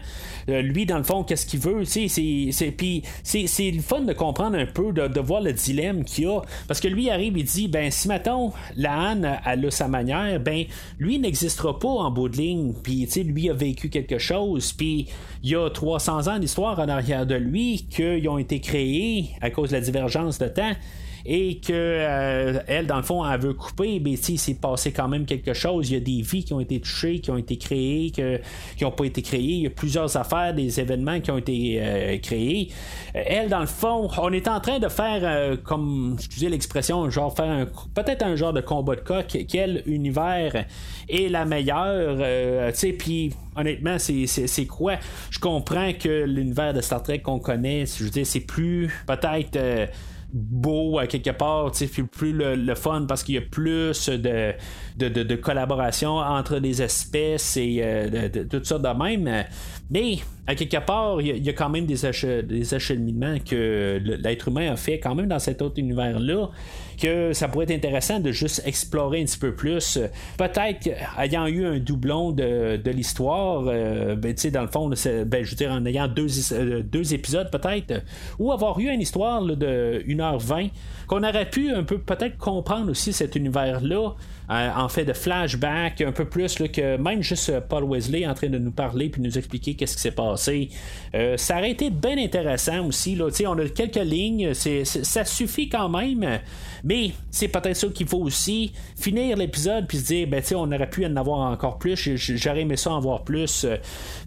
[0.48, 1.84] lui, dans le fond, qu'est-ce qu'il veut?
[1.84, 6.40] C'est, puis c'est, le fun de comprendre un peu, de, voir le dilemme qu'il a.
[6.66, 10.40] Parce que lui arrive et dit ben si mettons la Anne elle a sa manière,
[10.40, 10.64] ben
[10.98, 12.72] lui n'existera pas en bout de ligne.
[12.82, 15.08] Puis lui a vécu quelque chose, puis
[15.42, 19.50] il y a 300 ans d'histoire en arrière de lui qui ont été créés à
[19.50, 20.72] cause de la divergence de temps
[21.24, 25.08] et que euh, elle, dans le fond, elle veut couper, mais il s'est passé quand
[25.08, 25.90] même quelque chose.
[25.90, 28.90] Il y a des vies qui ont été touchées, qui ont été créées, qui n'ont
[28.90, 29.40] pas été créées.
[29.40, 32.70] Il y a plusieurs affaires, des événements qui ont été euh, créés.
[33.14, 37.34] Euh, elle, dans le fond, on est en train de faire, comme, excusez l'expression, genre
[37.34, 39.44] faire peut-être un genre de combat de coq.
[39.48, 40.64] Quel univers
[41.08, 42.16] est la meilleure?
[42.72, 44.96] tu sais, puis honnêtement, c'est quoi?
[45.30, 49.58] Je comprends que l'univers de Star Trek qu'on connaît, je veux dire, c'est plus peut-être
[50.32, 54.54] beau à quelque part, plus, plus le, fun parce qu'il y a plus de,
[54.96, 59.44] de, collaboration entre les espèces et euh, de, tout ça de même.
[59.90, 62.04] Mais à quelque part, il y, a quand même des,
[62.74, 66.50] acheminements que l'être humain a fait quand même dans cet autre univers-là
[67.00, 69.98] que ça pourrait être intéressant de juste explorer un petit peu plus.
[70.36, 75.56] Peut-être ayant eu un doublon de, l'histoire, euh, ben, dans le fond, ben, je veux
[75.56, 78.02] dire, en ayant euh, deux épisodes peut-être,
[78.38, 80.70] ou avoir eu une histoire de 1h20,
[81.06, 84.14] qu'on aurait pu un peu peut-être comprendre aussi cet univers-là.
[84.52, 88.48] Euh, en fait de flashback un peu plus que même juste Paul Wesley en train
[88.48, 90.68] de nous parler puis nous expliquer qu'est-ce qui s'est passé.
[91.36, 93.14] ça aurait été bien intéressant aussi.
[93.14, 93.28] Là.
[93.46, 96.40] On a quelques lignes, ça suffit quand même.
[96.84, 100.90] Mais c'est peut-être ça qu'il faut aussi finir l'épisode puis se dire ben on aurait
[100.90, 102.16] pu en avoir encore plus.
[102.16, 103.66] J'aurais aimé ça en voir plus.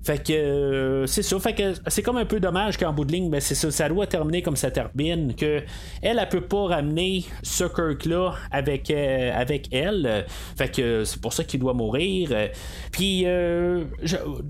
[0.03, 1.39] Fait que c'est ça.
[1.39, 3.89] Fait que c'est comme un peu dommage qu'en bout de ligne, ben, c'est ça, ça
[3.89, 5.35] doit terminer comme ça termine.
[5.35, 5.63] Que
[6.01, 10.25] elle, elle peut pas ramener ce Kirk-là avec, avec elle.
[10.57, 12.29] Fait que c'est pour ça qu'il doit mourir.
[12.91, 13.25] Puis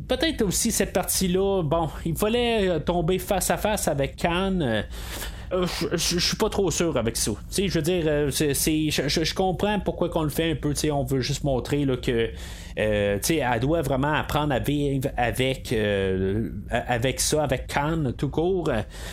[0.08, 4.84] peut-être aussi cette partie-là, bon, il fallait tomber face à face avec Khan.
[5.56, 7.32] Euh, je suis pas trop sûr avec ça.
[7.52, 10.74] je veux dire, euh, je comprends pourquoi qu'on le fait un peu.
[10.92, 12.30] On veut juste montrer là, que
[12.78, 15.74] euh, elle doit vraiment apprendre à vivre avec,
[16.70, 18.70] avec ça, avec Khan tout court.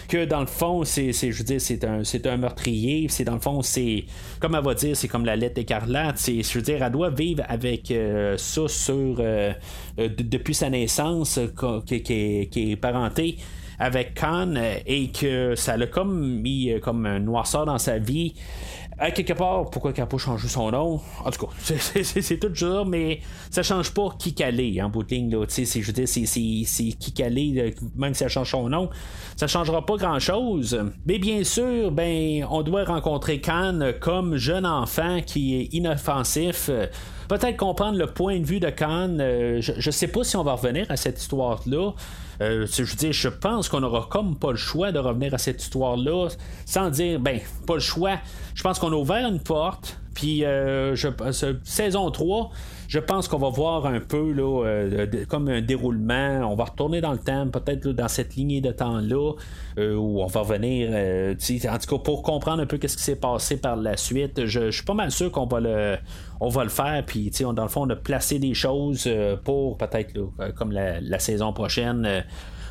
[0.09, 3.07] Que dans le fond, c'est, je veux dire, c'est un, c'est un meurtrier.
[3.09, 4.05] C'est dans le fond, c'est
[4.41, 6.19] comme elle va dire, c'est comme la lettre écarlate.
[6.27, 7.93] je veux dire, elle doit vivre avec
[8.37, 9.23] ça sur
[9.97, 11.39] depuis sa naissance,
[11.87, 13.39] qui, est parenté
[13.79, 17.99] avec Khan euh, et que ça l'a comme mis euh, comme un noirceur dans sa
[17.99, 18.35] vie.
[18.99, 21.01] À quelque part, pourquoi qu'elle n'a pas changé son nom?
[21.25, 25.03] En tout cas, c'est tout dur, mais ça change pas qui qu'elle est en bout
[25.03, 25.31] de ligne.
[25.31, 28.91] Là, je veux dire, c'est qui qu'elle est, même si elle change son nom,
[29.37, 30.79] ça changera pas grand chose.
[31.07, 36.71] Mais bien sûr, ben, on doit rencontrer Khan comme jeune enfant qui est inoffensif
[37.33, 39.17] peut-être comprendre le point de vue de Khan.
[39.19, 41.93] Euh, je ne sais pas si on va revenir à cette histoire-là.
[42.43, 45.63] Euh, je dire, je pense qu'on aura comme pas le choix de revenir à cette
[45.63, 46.29] histoire-là
[46.67, 48.19] sans dire, ben, pas le choix.
[48.55, 51.09] Je pense qu'on a ouvert une porte, puis euh, je,
[51.65, 52.51] saison 3,
[52.93, 56.41] je pense qu'on va voir un peu là, euh, comme un déroulement.
[56.45, 59.33] On va retourner dans le temps, peut-être dans cette lignée de temps-là,
[59.79, 60.91] euh, où on va revenir.
[60.93, 61.35] Euh,
[61.71, 64.71] en tout cas, pour comprendre un peu ce qui s'est passé par la suite, je,
[64.71, 65.97] suis pas mal sûr qu'on va le,
[66.39, 67.03] on va le faire.
[67.07, 69.09] Puis, dans le fond, on a placé des choses
[69.43, 70.13] pour peut-être
[70.55, 72.23] comme la, saison prochaine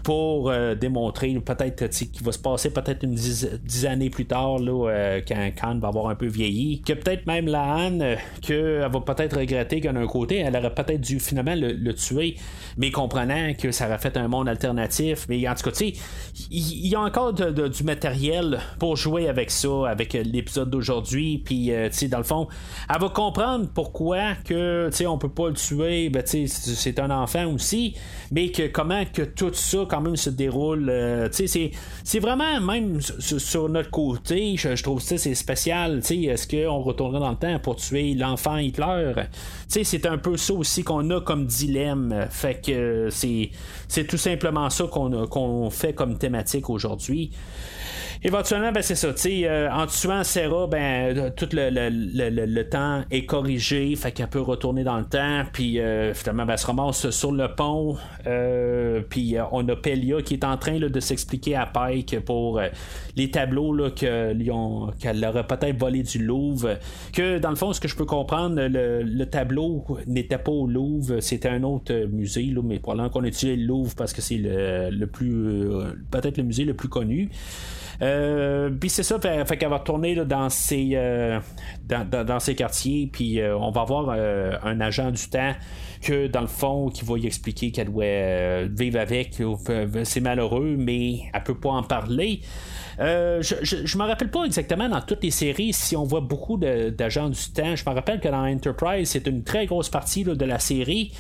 [0.04, 4.90] pour euh, démontrer peut-être qu'il va se passer peut-être une dix, années plus tard là,
[4.90, 8.88] euh, quand Khan va avoir un peu vieilli que peut-être même la Anne euh, qu'elle
[8.92, 12.36] va peut-être regretter qu'un côté elle aurait peut-être dû finalement le, tuer
[12.78, 15.26] mais comprenant que ça aurait fait un monde alternatif.
[15.28, 15.94] Mais en tout cas tu sais
[16.50, 21.42] il y, a encore du matériel pour jouer avec ça avec l'épisode d'aujourd'hui.
[21.44, 22.48] Puis tu sais dans le fond
[22.90, 26.10] elle va comprendre pourquoi que tu sais on peut pas le tuer.
[26.10, 27.96] Ben, tu sais c'est un enfant aussi.
[28.32, 30.90] Mais que comment que tout ça quand même se déroule.
[30.90, 36.00] Euh, c'est vraiment même sur, notre côté, je, trouve ça c'est spécial.
[36.00, 39.14] Est-ce qu'on retournerait dans le temps pour tuer l'enfant Hitler?
[39.68, 42.28] C'est un peu ça aussi qu'on a comme dilemme.
[42.30, 47.32] Fait que c'est tout simplement ça qu'on fait comme thématique aujourd'hui
[48.24, 49.10] éventuellement, ben, c'est ça.
[49.26, 54.42] Euh, en tuant Sarah, ben, tout le, le, le, temps est corrigé, fait qu'elle peut
[54.42, 57.98] retourner dans le temps, puis euh, finalement, ben, elle se ramasse sur le pont,
[59.10, 62.68] puis on a Pelia qui est en train de s'expliquer à Pike pour euh,
[63.16, 66.78] les tableaux qu'elle aurait peut-être volé du Louvre.
[67.14, 70.68] Que dans le fond, ce que je peux comprendre, le, le tableau n'était pas au
[70.68, 74.38] Louvre, c'était un autre musée, là, mais probablement qu'on utilise le Louvre parce que c'est
[74.38, 75.68] le, le plus.
[76.12, 77.30] peut-être le musée le plus connu.
[78.02, 81.40] Euh, puis c'est ça, fait, qu'elle va retourner dans, ses, euh,
[81.86, 85.54] dans, ses quartiers, puis euh, on va avoir un agent du temps
[86.02, 89.42] que dans le fond, qui va y expliquer qu'elle doit vivre avec.
[90.04, 92.42] C'est malheureux, mais elle peut pas en parler.
[93.00, 97.30] je ne me rappelle pas exactement dans toutes les séries si on voit beaucoup d'agents
[97.30, 97.76] du temps.
[97.76, 101.12] Je me rappelle que dans Enterprise, c'est une très grosse partie de la série.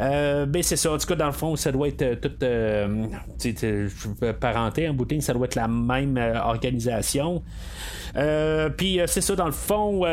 [0.00, 0.92] Euh, ben c'est ça.
[0.92, 5.22] En tout cas, dans le fond, ça doit être euh, toute euh, parenté en boutique,
[5.22, 7.42] ça doit être la même euh, organisation.
[8.76, 10.04] puis c'est ça, dans le fond,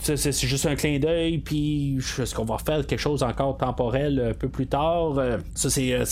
[0.00, 1.38] c'est juste un clin d'œil.
[1.38, 5.14] Puis est-ce qu'on va faire quelque chose encore temporel un peu plus tard?
[5.54, 6.04] Ça, c'est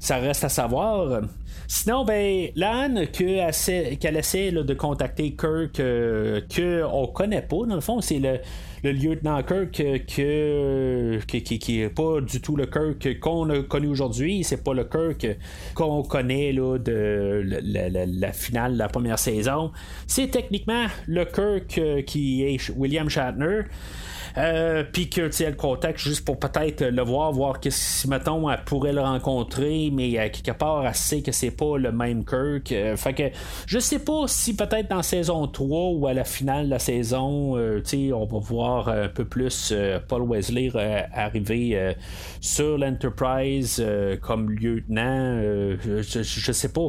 [0.00, 1.22] ça, reste à savoir.
[1.66, 8.00] Sinon, ben, l'Anne qu'elle essaie de contacter Kirk, que on connaît pas, dans le fond,
[8.00, 8.38] c'est le
[8.84, 14.44] le lieutenant Kirk que, qui, est pas du tout le Kirk qu'on a connu aujourd'hui.
[14.44, 15.26] C'est pas le Kirk
[15.74, 19.72] qu'on connaît là, de la, finale de la première saison.
[20.06, 23.62] C'est techniquement le Kirk qui est William Shatner.
[24.36, 28.50] Euh, puis que tu le contacte juste pour peut-être le voir, voir que si mettons
[28.50, 32.24] elle pourrait le rencontrer, mais à quelque part elle sait que c'est pas le même
[32.24, 32.72] Kirk.
[32.72, 33.22] Euh, fait que
[33.66, 37.56] je sais pas si peut-être dans saison 3 ou à la finale de la saison,
[37.56, 39.72] euh, tu on va voir un peu plus
[40.08, 40.70] Paul Wesley
[41.12, 41.94] arriver
[42.40, 43.84] sur l'Enterprise
[44.20, 45.40] comme lieutenant.
[45.40, 46.88] Je, je, sais pas.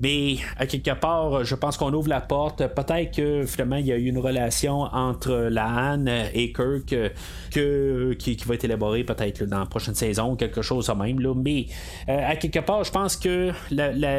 [0.00, 2.66] Mais à quelque part, je pense qu'on ouvre la porte.
[2.74, 7.12] Peut-être que finalement il y a eu une relation entre la Anne et Kirk Kirk
[7.50, 11.20] que, qui, va être élaboré peut-être dans la prochaine saison, quelque chose de même.
[11.20, 11.34] Là.
[11.34, 11.66] Mais
[12.08, 13.52] à quelque part, je pense que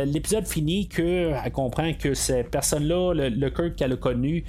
[0.05, 4.43] l'épisode finit qu'elle comprend que ces personnes-là, le, le Kirk qu'elle a connu,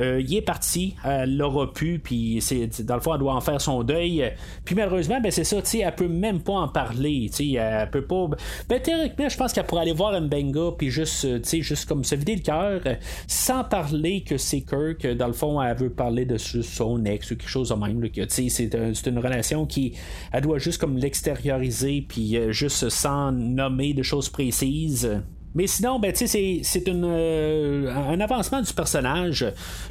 [0.00, 3.40] euh, il est parti, elle l'aura pu, puis c'est, dans le fond, elle doit en
[3.40, 4.32] faire son deuil.
[4.64, 7.52] Puis malheureusement, ben c'est ça, tu sais, elle peut même pas en parler, tu sais,
[7.52, 8.28] elle peut pas.
[8.68, 12.04] Ben théoriquement, je pense qu'elle pourrait aller voir Mbenga, puis juste, tu sais, juste comme
[12.04, 12.80] se vider le cœur,
[13.26, 17.36] sans parler que c'est Kirk, dans le fond, elle veut parler de son ex ou
[17.36, 19.94] quelque chose de même, tu sais, c'est, une relation qui,
[20.32, 25.22] elle doit juste comme l'extérioriser, puis euh, juste sans nommer de choses précises.
[25.54, 29.46] Mais sinon, ben, c'est euh, un avancement du personnage.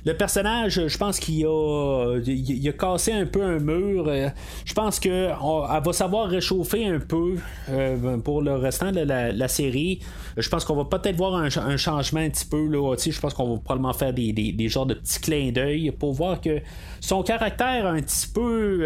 [0.06, 4.06] Le personnage, je pense qu'il a, il a cassé un peu un mur.
[4.08, 4.30] Euh,
[4.66, 7.36] je pense qu'elle va savoir réchauffer un peu
[7.70, 10.00] euh, pour le restant de la, série.
[10.38, 12.68] Je pense qu'on va peut-être voir un, changement un petit peu.
[12.68, 16.14] Là, je pense qu'on va probablement faire des, des, genres de petits clins d'œil pour
[16.14, 16.60] voir que
[17.02, 18.86] son caractère un petit peu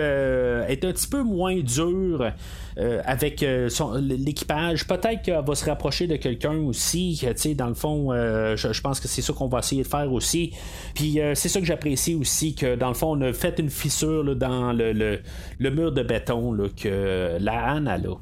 [0.67, 2.31] est un petit peu moins dur.
[2.77, 3.69] Euh, avec euh,
[4.01, 4.85] l'équipage.
[4.85, 7.25] Peut-être qu'elle va se rapprocher de quelqu'un aussi.
[7.55, 10.51] Dans le fond, euh, je, pense que c'est ça qu'on va essayer de faire aussi.
[10.93, 14.35] Puis c'est ça que j'apprécie aussi, que dans le fond, on a fait une fissure
[14.35, 18.15] dans le, le, mur de béton que la Anne a là.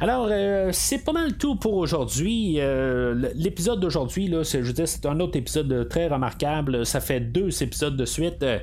[0.00, 2.56] Alors, euh, c'est pas mal tout pour aujourd'hui.
[2.58, 6.84] Euh, l'épisode d'aujourd'hui, là, je veux dire, c'est un autre épisode très remarquable.
[6.84, 8.58] Ça fait deux épisodes de suite euh,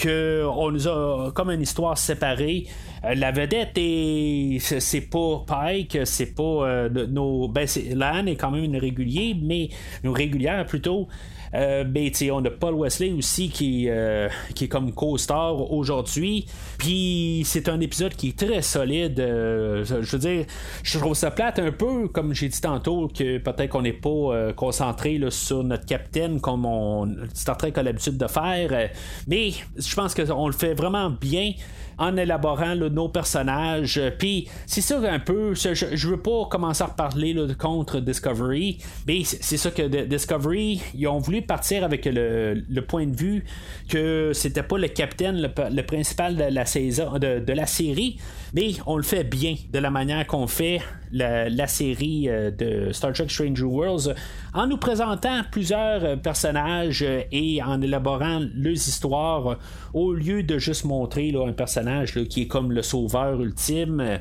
[0.00, 2.66] que nous a comme une histoire séparée.
[3.04, 8.76] la vedette est, c'est pas Pike, c'est pas nos, ben, Lan est quand même une
[8.76, 9.68] régulière, mais
[10.02, 11.08] une régulière plutôt.
[11.54, 16.46] Euh, ben, on a Paul Wesley aussi qui, euh, qui est comme co-star aujourd'hui.
[16.78, 19.20] Puis c'est un épisode qui est très solide.
[19.20, 20.46] Euh, je veux dire,
[20.82, 24.52] je trouve ça plate un peu, comme j'ai dit tantôt, que peut-être qu'on n'est pas
[24.56, 28.90] concentré sur notre capitaine comme on, Star Trek a l'habitude de faire.
[29.26, 31.52] mais je pense qu'on le fait vraiment bien
[31.98, 34.00] en élaborant nos personnages.
[34.18, 39.24] Puis c'est ça un peu, je, je, veux pas commencer à reparler contre Discovery, mais
[39.24, 43.44] c'est ça que Discovery, ils ont voulu partir avec le, point de vue
[43.88, 48.18] que c'était pas le capitaine, le, principal de la saison, de, la série,
[48.52, 50.80] mais on le fait bien de la manière qu'on fait
[51.10, 54.14] la, série euh, de Star Trek Stranger Worlds
[54.54, 59.58] en nous présentant plusieurs euh, personnages euh, et en élaborant leurs histoires
[59.94, 64.20] au lieu de juste montrer un personnage qui est comme le sauveur ultime.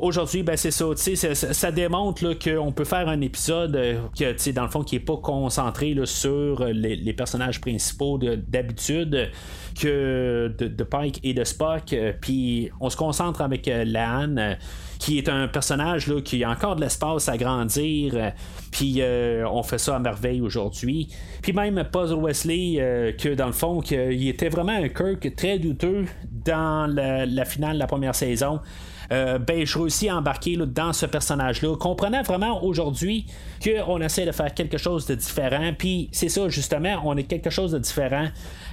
[0.00, 3.72] Aujourd'hui, ben c'est ça, ça, ça démontre qu'on peut faire un épisode
[4.18, 9.30] que, dans le fond, qui est pas concentré sur les, personnages principaux d'habitude
[9.78, 11.94] que de, Pike et de Spock.
[12.20, 14.56] Puis on se concentre avec Lan
[15.00, 18.12] qui est un personnage là, qui a encore de l'espace à grandir.
[18.14, 18.30] Euh,
[18.70, 21.08] puis euh, on fait ça à merveille aujourd'hui.
[21.42, 25.58] Puis même Puzzle Wesley, euh, que dans le fond, il était vraiment un Kirk très
[25.58, 28.60] douteux dans la finale de la première saison.
[29.12, 31.76] Euh, ben, je réussis à embarquer dans ce personnage-là.
[31.76, 33.26] Comprenant vraiment aujourd'hui
[33.62, 37.50] qu'on essaie de faire quelque chose de différent, puis c'est ça, justement, on est quelque
[37.50, 38.28] chose de différent.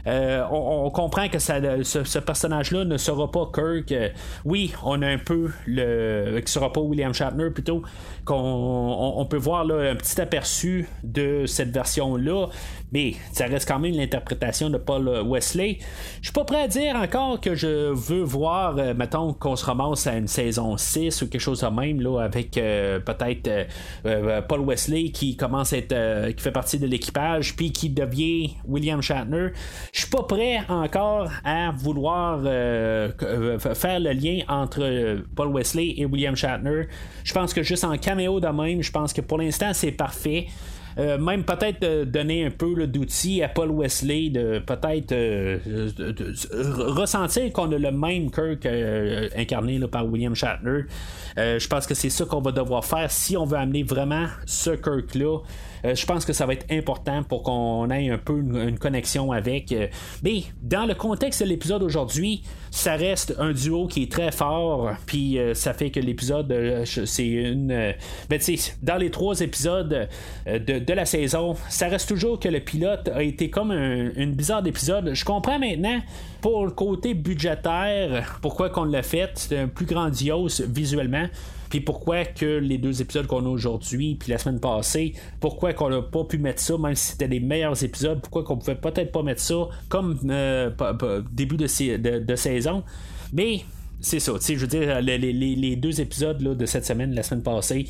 [0.05, 3.91] Euh, on, comprend que ça, ce, personnage-là ne sera pas Kirk.
[3.91, 4.09] Euh,
[4.45, 6.39] oui, on a un peu le.
[6.39, 7.81] qui sera pas William Shatner plutôt,
[8.23, 12.47] qu'on on, peut voir un petit aperçu de cette version-là,
[12.93, 15.79] mais ça reste quand même l'interprétation de Paul Wesley.
[16.21, 20.07] Je suis pas prêt à dire encore que je veux voir, mettons, qu'on se ramasse
[20.07, 23.63] à une saison 6 ou quelque chose de même, là, avec euh, peut-être euh,
[24.05, 26.31] euh, Paul Wesley qui commence à être.
[26.33, 29.49] qui fait partie de l'équipage, puis qui devient William Shatner.
[29.93, 36.35] Je suis pas prêt encore à vouloir faire le lien entre Paul Wesley et William
[36.35, 36.87] Shatner.
[37.23, 40.47] Je pense que juste en caméo de même, je pense que pour l'instant c'est parfait.
[40.99, 45.59] Euh, même peut-être donner un peu d'outils à Paul Wesley de peut-être euh,
[46.51, 50.85] ressentir qu'on a le même Kirk euh, incarné par William Shatner.
[51.37, 54.71] je pense que c'est ça qu'on va devoir faire si on veut amener vraiment ce
[54.71, 55.39] Kirk-là.
[55.83, 59.73] je pense que ça va être important pour qu'on ait un peu une, connexion avec.
[60.23, 62.41] mais dans le contexte de l'épisode aujourd'hui,
[62.71, 64.91] ça reste un duo qui est très fort.
[65.05, 66.51] Puis ça fait que l'épisode,
[66.85, 67.93] c'est une.
[68.29, 68.39] ben,
[68.81, 70.07] dans les trois épisodes
[70.45, 74.33] de, de la saison, ça reste toujours que le pilote a été comme un, une
[74.33, 75.11] bizarre d'épisode.
[75.13, 75.99] Je comprends maintenant
[76.39, 79.49] pour le côté budgétaire pourquoi qu'on l'a fait.
[79.51, 81.27] Un plus grandiose visuellement.
[81.69, 85.89] Puis pourquoi que les deux épisodes qu'on a aujourd'hui, puis la semaine passée, pourquoi qu'on
[85.89, 89.11] n'a pas pu mettre ça, même si c'était les meilleurs épisodes, pourquoi qu'on pouvait peut-être
[89.11, 90.69] pas mettre ça comme euh,
[91.31, 92.83] début de, saison.
[93.33, 93.61] Mais
[93.99, 97.87] c'est ça, je veux dire, les, les, deux épisodes de cette semaine, la semaine passée,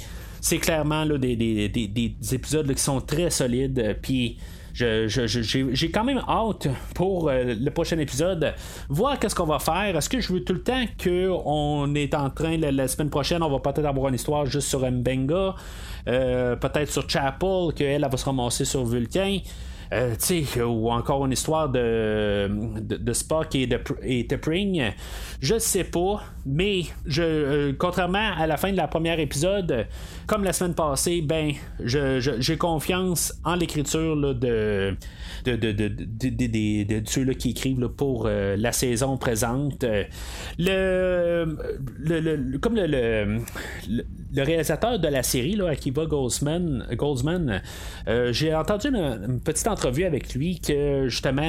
[0.48, 3.98] c'est clairement là, des, des, épisodes qui sont très solides.
[4.02, 4.38] Puis
[4.74, 8.54] j'ai quand même hâte pour le prochain épisode,
[8.88, 9.98] voir qu'est-ce qu'on va faire.
[9.98, 13.50] Est-ce que je veux tout le temps qu'on est en train, la, semaine prochaine, on
[13.50, 15.56] va peut-être avoir une histoire juste sur Mbenga,
[16.06, 19.40] peut-être sur Chapel, qu'elle va se ramasser sur Vulcain.
[19.94, 20.16] Euh,
[20.66, 22.50] ou encore une histoire de,
[22.82, 24.92] de, Spock et de et Pring.
[25.40, 29.88] Je sais pas, mais je, euh, contrairement à la fin de la première épisode,
[30.26, 34.96] comme la semaine passée, ben, j'ai confiance en l'écriture de
[35.46, 39.86] de, de, de, ceux qui écrivent pour euh, la saison présente.
[40.58, 41.58] Le,
[42.00, 47.62] le, comme le, le, réalisateur de la série, là, Akiva Goldsman, Goldsman
[48.32, 51.48] j'ai entendu une, petite entrevue avec lui que justement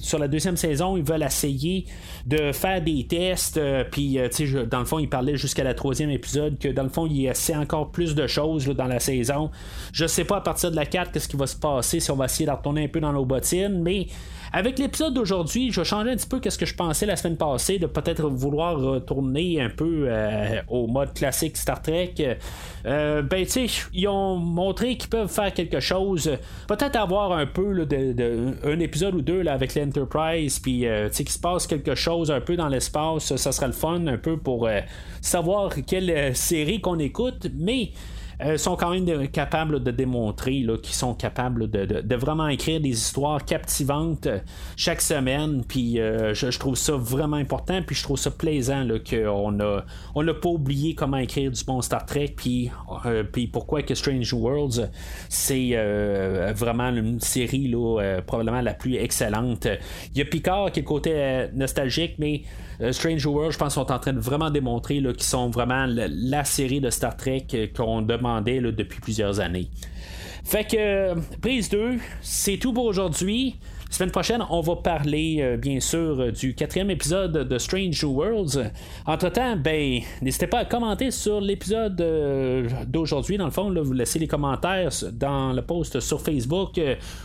[0.00, 1.86] sur la deuxième saison, ils veulent essayer
[2.26, 3.56] de faire des tests.
[3.56, 6.68] Euh, puis, euh, tu sais, dans le fond, il parlait jusqu'à la troisième épisode que
[6.68, 9.50] dans le fond, il essaie encore plus de choses dans la saison.
[9.92, 12.16] Je sais pas à partir de la 4 qu'est-ce qui va se passer si on
[12.16, 14.08] va essayer de retourner un peu dans nos bottines, mais
[14.56, 17.36] avec l'épisode d'aujourd'hui, je vais changer un petit peu ce que je pensais la semaine
[17.36, 22.14] passée, de peut-être vouloir retourner un peu euh, au mode classique Star Trek.
[22.86, 26.38] Euh, ben, tu sais, ils ont montré qu'ils peuvent faire quelque chose.
[26.68, 31.16] Peut-être avoir un peu de, un épisode ou deux là, avec l'Enterprise, puis euh, tu
[31.16, 33.36] sais, qu'il se passe quelque chose un peu dans l'espace.
[33.36, 34.70] Ça serait le fun un peu pour
[35.20, 37.90] savoir quelle série qu'on écoute, mais
[38.42, 43.44] euh, sont quand même capables de démontrer qu'ils sont capables de, vraiment écrire des histoires
[43.44, 44.38] captivantes euh,
[44.76, 45.64] chaque semaine.
[45.66, 47.80] Puis euh, je, trouve ça vraiment important.
[47.82, 49.84] Puis je trouve ça plaisant qu'on a
[50.14, 52.34] on n'a pas oublié comment écrire du bon Star Trek.
[52.36, 52.70] Puis,
[53.32, 54.88] puis pourquoi que Strange Worlds
[55.28, 55.74] c'est
[56.54, 59.66] vraiment une série là, probablement la plus excellente.
[60.12, 62.42] Il y a Picard qui est côté nostalgique, mais
[62.90, 66.80] Strange World, je pense, sont en train de vraiment démontrer qu'ils sont vraiment la, série
[66.80, 69.68] de Star Trek qu'on demandait depuis plusieurs années.
[70.44, 73.56] Fait que, euh, prise 2, c'est tout pour aujourd'hui.
[73.88, 78.70] Semaine prochaine, on va parler euh, bien sûr euh, du quatrième épisode de Strange Worlds.
[79.06, 83.38] Entre-temps, ben, n'hésitez pas à commenter sur l'épisode euh, d'aujourd'hui.
[83.38, 86.80] Dans le fond, vous laissez les commentaires dans le post sur Facebook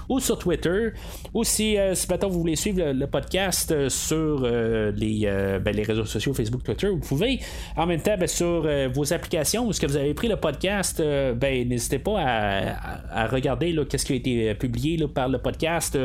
[0.07, 0.89] ou sur Twitter.
[1.33, 6.33] Ou si, si maintenant vous voulez suivre le, podcast sur les, ben, les réseaux sociaux
[6.33, 7.39] Facebook, Twitter, vous pouvez.
[7.75, 11.01] En même temps, ben, sur vos applications où ce que vous avez pris le podcast,
[11.35, 15.97] ben, n'hésitez pas à, regarder qu'est-ce qui a été publié par le podcast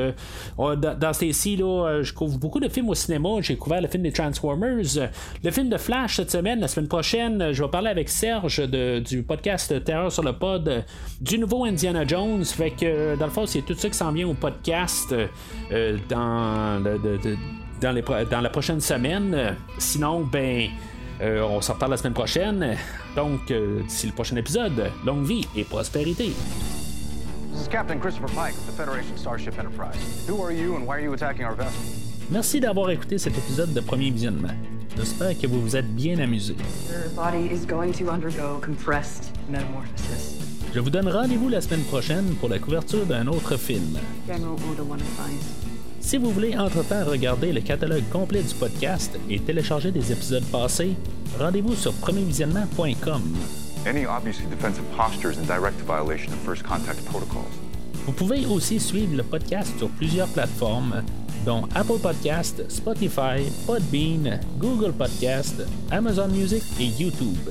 [0.59, 3.29] dans, ces ci là, je couvre beaucoup de films au cinéma.
[3.41, 5.11] J'ai couvert le film des Transformers,
[5.43, 6.61] le film de Flash cette semaine.
[6.61, 10.85] La semaine prochaine, je vais parler avec Serge du podcast Terreur sur le pod
[11.21, 12.45] du nouveau Indiana Jones.
[12.45, 15.15] Fait que dans le fond, c'est tout ça qui s'en vient au podcast
[15.73, 16.83] euh, dans,
[17.81, 19.57] dans, les, dans la prochaine semaine.
[19.79, 20.69] Sinon, ben.
[21.21, 22.77] Euh, on s'en reparle la semaine prochaine.
[23.15, 26.33] Donc, euh, d'ici le prochain épisode, longue vie et prospérité.
[32.31, 34.53] Merci d'avoir écouté cet épisode de Premier Visionnement.
[34.97, 36.57] J'espère que vous vous êtes bien amusé.
[40.75, 43.99] Je vous donne rendez-vous la semaine prochaine pour la couverture d'un autre film.
[46.01, 50.95] Si vous voulez entre-temps regarder le catalogue complet du podcast et télécharger des épisodes passés,
[51.39, 53.23] rendez-vous sur premiervisionnement.com.
[53.87, 57.47] Any obviously defensive posture is in direct violation of first contact protocols.
[58.05, 61.05] Vous pouvez aussi suivre le podcast sur plusieurs plateformes,
[61.45, 65.63] dont Apple Podcast, Spotify, Podbean, Google Podcast,
[65.93, 67.49] Amazon Music et YouTube.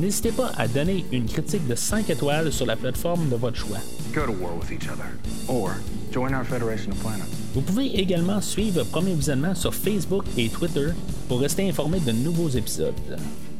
[0.00, 3.78] N'hésitez pas à donner une critique de 5 étoiles sur la plateforme de votre choix.
[4.12, 5.06] Go to war with each other,
[5.46, 5.76] or
[6.10, 7.30] join our Federation of Planets.
[7.54, 10.88] Vous pouvez également suivre Premier Visionnement sur Facebook et Twitter
[11.28, 12.94] pour rester informé de nouveaux épisodes.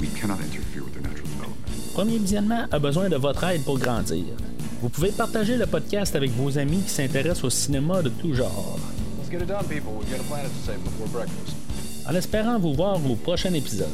[0.00, 1.19] We cannot interfere with natural
[1.94, 4.24] Premier Visionnement a besoin de votre aide pour grandir.
[4.80, 8.78] Vous pouvez partager le podcast avec vos amis qui s'intéressent au cinéma de tout genre.
[12.06, 13.88] En espérant vous voir au prochain épisode.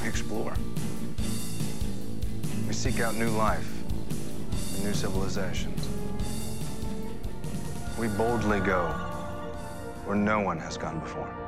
[0.00, 0.52] We explore.
[2.66, 3.68] We seek out new life
[4.76, 5.88] and new civilizations.
[7.98, 8.88] We boldly go
[10.06, 11.39] where no one has gone before.